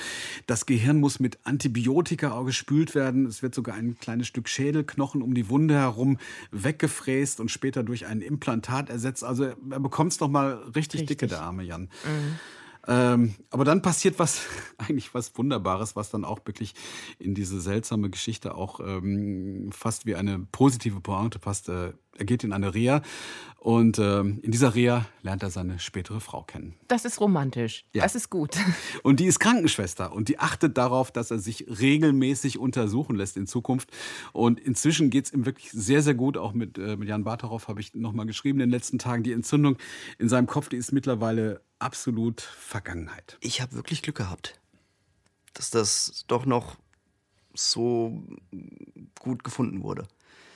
Das 0.48 0.66
Gehirn 0.66 1.00
muss 1.00 1.20
mit 1.20 1.38
Antibiotika 1.44 2.32
auch 2.32 2.46
gespült 2.46 2.96
werden. 2.96 3.28
Es 3.28 3.44
wird 3.44 3.54
sogar 3.54 3.76
ein 3.76 3.98
kleines 4.00 4.28
Stück 4.28 4.50
Schädelknochen 4.50 5.22
um 5.22 5.36
die 5.36 5.50
Wunde 5.50 5.76
herum 5.76 6.18
weggefräst 6.52 7.40
und 7.40 7.52
später 7.52 7.84
durch 7.84 8.08
ein 8.08 8.22
Implantat 8.22 8.90
ersetzt. 8.90 9.24
Also 9.24 9.44
er 9.44 9.80
bekommt 9.80 10.14
es 10.14 10.20
noch 10.20 10.30
mal 10.30 10.54
richtig, 10.76 11.02
richtig, 11.02 11.20
dicke, 11.20 11.28
der 11.28 11.42
arme 11.42 11.64
Jan. 11.64 11.84
Mhm. 11.84 12.40
Ähm, 12.88 13.36
aber 13.50 13.66
dann 13.66 13.82
passiert 13.82 14.18
was, 14.18 14.46
eigentlich 14.78 15.14
was 15.14 15.38
Wunderbares, 15.38 15.96
was 15.96 16.10
dann 16.10 16.24
auch 16.24 16.40
wirklich 16.46 16.74
in 17.20 17.36
diese 17.36 17.60
seltsame 17.60 18.10
Geschichte 18.10 18.56
auch 18.56 18.80
ähm, 18.80 19.70
fast 19.74 20.06
wie 20.06 20.16
eine 20.16 20.40
positive 20.40 21.02
Pointe 21.02 21.38
passt. 21.38 21.70
Äh, 21.70 21.94
er 22.18 22.26
geht 22.26 22.44
in 22.44 22.54
eine 22.54 22.74
Reha 22.74 23.02
und 23.60 24.00
ähm, 24.00 24.40
in 24.44 24.52
dieser 24.52 24.76
Reha 24.76 25.06
lernt 25.24 25.44
er 25.44 25.50
seine 25.50 25.80
spätere 25.80 26.22
Frau 26.22 26.44
kennen. 26.44 26.76
Das 26.88 27.06
ist 27.06 27.20
romantisch. 27.20 27.86
Ja. 27.92 28.04
Das 28.04 28.16
ist 28.16 28.30
gut. 28.30 28.56
Und 29.04 29.20
die 29.20 29.26
ist 29.26 29.40
Krankenschwester 29.40 30.14
und 30.14 30.30
die 30.30 30.40
achtet 30.40 30.78
darauf, 30.78 31.12
dass 31.12 31.32
er 31.32 31.40
sich 31.40 31.66
regelmäßig 31.68 32.60
untersuchen 32.60 33.16
lässt 33.16 33.36
in 33.36 33.48
Zukunft. 33.48 33.90
Und 34.32 34.60
inzwischen 34.60 35.10
geht 35.10 35.26
es 35.26 35.34
ihm 35.34 35.46
wirklich 35.46 35.72
sehr, 35.72 36.02
sehr 36.02 36.14
gut. 36.14 36.38
Auch 36.38 36.54
mit, 36.54 36.78
äh, 36.78 36.96
mit 36.98 37.10
Jan 37.10 37.24
Bartarow 37.24 37.68
habe 37.68 37.82
ich 37.82 37.94
nochmal 37.94 38.26
geschrieben 38.26 38.60
in 38.60 38.70
den 38.70 38.72
letzten 38.72 39.00
Tagen. 39.00 39.24
Die 39.24 39.34
Entzündung 39.34 39.78
in 40.18 40.30
seinem 40.30 40.48
Kopf, 40.48 40.70
die 40.70 40.78
ist 40.78 40.92
mittlerweile 40.92 41.62
absolut 41.80 42.42
Vergangenheit. 42.42 43.38
Ich 43.42 43.62
habe 43.62 43.74
wirklich 43.74 44.02
Glück 44.02 44.18
gehabt, 44.18 44.60
dass 45.54 45.70
das 45.70 46.26
doch 46.28 46.46
noch 46.46 46.78
so 47.54 48.24
gut 49.20 49.44
gefunden 49.44 49.84
wurde. 49.84 50.08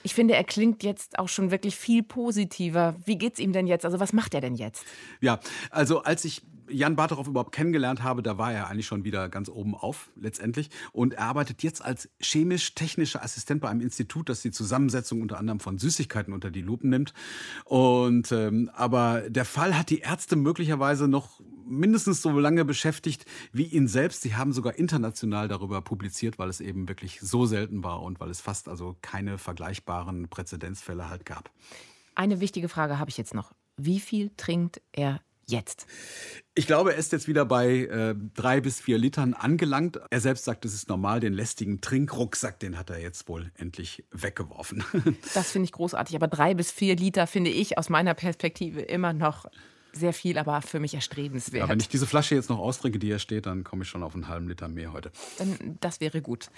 Ich 0.02 0.14
finde, 0.14 0.34
er 0.34 0.44
klingt 0.44 0.82
jetzt 0.82 1.18
auch 1.18 1.28
schon 1.28 1.50
wirklich 1.50 1.76
viel 1.76 2.02
positiver. 2.02 2.94
Wie 3.04 3.16
geht's 3.16 3.38
ihm 3.38 3.52
denn 3.52 3.66
jetzt? 3.66 3.84
Also, 3.84 4.00
was 4.00 4.12
macht 4.12 4.34
er 4.34 4.40
denn 4.40 4.54
jetzt? 4.54 4.84
Ja, 5.20 5.40
also 5.70 6.02
als 6.02 6.24
ich 6.24 6.42
Jan 6.72 6.96
Bartochow 6.96 7.26
überhaupt 7.26 7.52
kennengelernt 7.52 8.02
habe, 8.02 8.22
da 8.22 8.38
war 8.38 8.52
er 8.52 8.68
eigentlich 8.68 8.86
schon 8.86 9.04
wieder 9.04 9.28
ganz 9.28 9.48
oben 9.48 9.74
auf 9.74 10.10
letztendlich 10.16 10.70
und 10.92 11.14
er 11.14 11.24
arbeitet 11.24 11.62
jetzt 11.62 11.84
als 11.84 12.08
chemisch-technischer 12.20 13.22
Assistent 13.22 13.60
bei 13.60 13.68
einem 13.68 13.80
Institut, 13.80 14.28
das 14.28 14.42
die 14.42 14.50
Zusammensetzung 14.50 15.22
unter 15.22 15.38
anderem 15.38 15.60
von 15.60 15.78
Süßigkeiten 15.78 16.32
unter 16.32 16.50
die 16.50 16.62
Lupen 16.62 16.90
nimmt. 16.90 17.12
Und 17.64 18.32
ähm, 18.32 18.70
aber 18.74 19.22
der 19.28 19.44
Fall 19.44 19.78
hat 19.78 19.90
die 19.90 20.00
Ärzte 20.00 20.36
möglicherweise 20.36 21.08
noch 21.08 21.40
mindestens 21.66 22.22
so 22.22 22.30
lange 22.38 22.64
beschäftigt 22.64 23.24
wie 23.52 23.64
ihn 23.64 23.88
selbst. 23.88 24.22
Sie 24.22 24.34
haben 24.34 24.52
sogar 24.52 24.76
international 24.76 25.48
darüber 25.48 25.80
publiziert, 25.80 26.38
weil 26.38 26.48
es 26.48 26.60
eben 26.60 26.88
wirklich 26.88 27.20
so 27.20 27.46
selten 27.46 27.84
war 27.84 28.02
und 28.02 28.20
weil 28.20 28.30
es 28.30 28.40
fast 28.40 28.68
also 28.68 28.96
keine 29.00 29.38
vergleichbaren 29.38 30.28
Präzedenzfälle 30.28 31.08
halt 31.08 31.24
gab. 31.26 31.50
Eine 32.14 32.40
wichtige 32.40 32.68
Frage 32.68 32.98
habe 32.98 33.10
ich 33.10 33.16
jetzt 33.16 33.34
noch. 33.34 33.52
Wie 33.76 34.00
viel 34.00 34.30
trinkt 34.36 34.82
er 34.92 35.20
jetzt? 35.52 35.86
Ich 36.54 36.66
glaube, 36.66 36.92
er 36.92 36.98
ist 36.98 37.12
jetzt 37.12 37.28
wieder 37.28 37.44
bei 37.44 37.84
äh, 37.84 38.14
drei 38.34 38.60
bis 38.60 38.80
vier 38.80 38.98
Litern 38.98 39.34
angelangt. 39.34 40.00
Er 40.10 40.20
selbst 40.20 40.44
sagt, 40.44 40.64
es 40.64 40.74
ist 40.74 40.88
normal. 40.88 41.20
Den 41.20 41.32
lästigen 41.32 41.80
Trinkrucksack, 41.80 42.58
den 42.58 42.78
hat 42.78 42.90
er 42.90 43.00
jetzt 43.00 43.28
wohl 43.28 43.52
endlich 43.56 44.04
weggeworfen. 44.10 44.84
Das 45.34 45.52
finde 45.52 45.64
ich 45.64 45.72
großartig. 45.72 46.16
Aber 46.16 46.28
drei 46.28 46.54
bis 46.54 46.70
vier 46.70 46.96
Liter 46.96 47.26
finde 47.26 47.50
ich 47.50 47.78
aus 47.78 47.88
meiner 47.88 48.14
Perspektive 48.14 48.80
immer 48.80 49.12
noch 49.12 49.46
sehr 49.92 50.12
viel, 50.12 50.38
aber 50.38 50.62
für 50.62 50.80
mich 50.80 50.94
erstrebenswert. 50.94 51.64
Ja, 51.64 51.68
wenn 51.68 51.80
ich 51.80 51.88
diese 51.88 52.06
Flasche 52.06 52.34
jetzt 52.34 52.50
noch 52.50 52.58
austrinke, 52.58 52.98
die 52.98 53.08
hier 53.08 53.18
steht, 53.18 53.46
dann 53.46 53.64
komme 53.64 53.82
ich 53.82 53.88
schon 53.88 54.02
auf 54.02 54.14
einen 54.14 54.28
halben 54.28 54.48
Liter 54.48 54.68
mehr 54.68 54.92
heute. 54.92 55.12
Dann, 55.38 55.78
das 55.80 56.00
wäre 56.00 56.22
gut. 56.22 56.48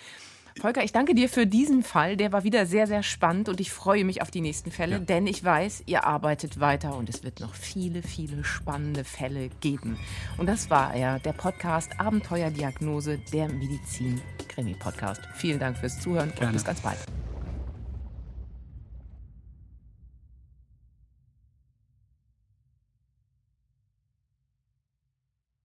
Volker, 0.60 0.84
ich 0.84 0.92
danke 0.92 1.14
dir 1.14 1.28
für 1.28 1.46
diesen 1.46 1.82
Fall. 1.82 2.16
Der 2.16 2.32
war 2.32 2.44
wieder 2.44 2.64
sehr, 2.66 2.86
sehr 2.86 3.02
spannend 3.02 3.48
und 3.48 3.60
ich 3.60 3.72
freue 3.72 4.04
mich 4.04 4.22
auf 4.22 4.30
die 4.30 4.40
nächsten 4.40 4.70
Fälle, 4.70 4.96
ja. 4.96 4.98
denn 5.00 5.26
ich 5.26 5.42
weiß, 5.42 5.82
ihr 5.86 6.04
arbeitet 6.04 6.60
weiter 6.60 6.96
und 6.96 7.08
es 7.08 7.24
wird 7.24 7.40
noch 7.40 7.54
viele, 7.54 8.02
viele 8.02 8.44
spannende 8.44 9.04
Fälle 9.04 9.50
geben. 9.60 9.98
Und 10.38 10.46
das 10.46 10.70
war 10.70 10.94
er, 10.94 11.18
der 11.18 11.32
Podcast 11.32 11.98
Abenteuerdiagnose, 11.98 13.18
der 13.32 13.48
Medizin-Krimi-Podcast. 13.48 15.22
Vielen 15.34 15.58
Dank 15.58 15.76
fürs 15.76 16.00
Zuhören 16.00 16.32
und 16.40 16.52
bis 16.52 16.64
ganz 16.64 16.80
bald. 16.80 16.98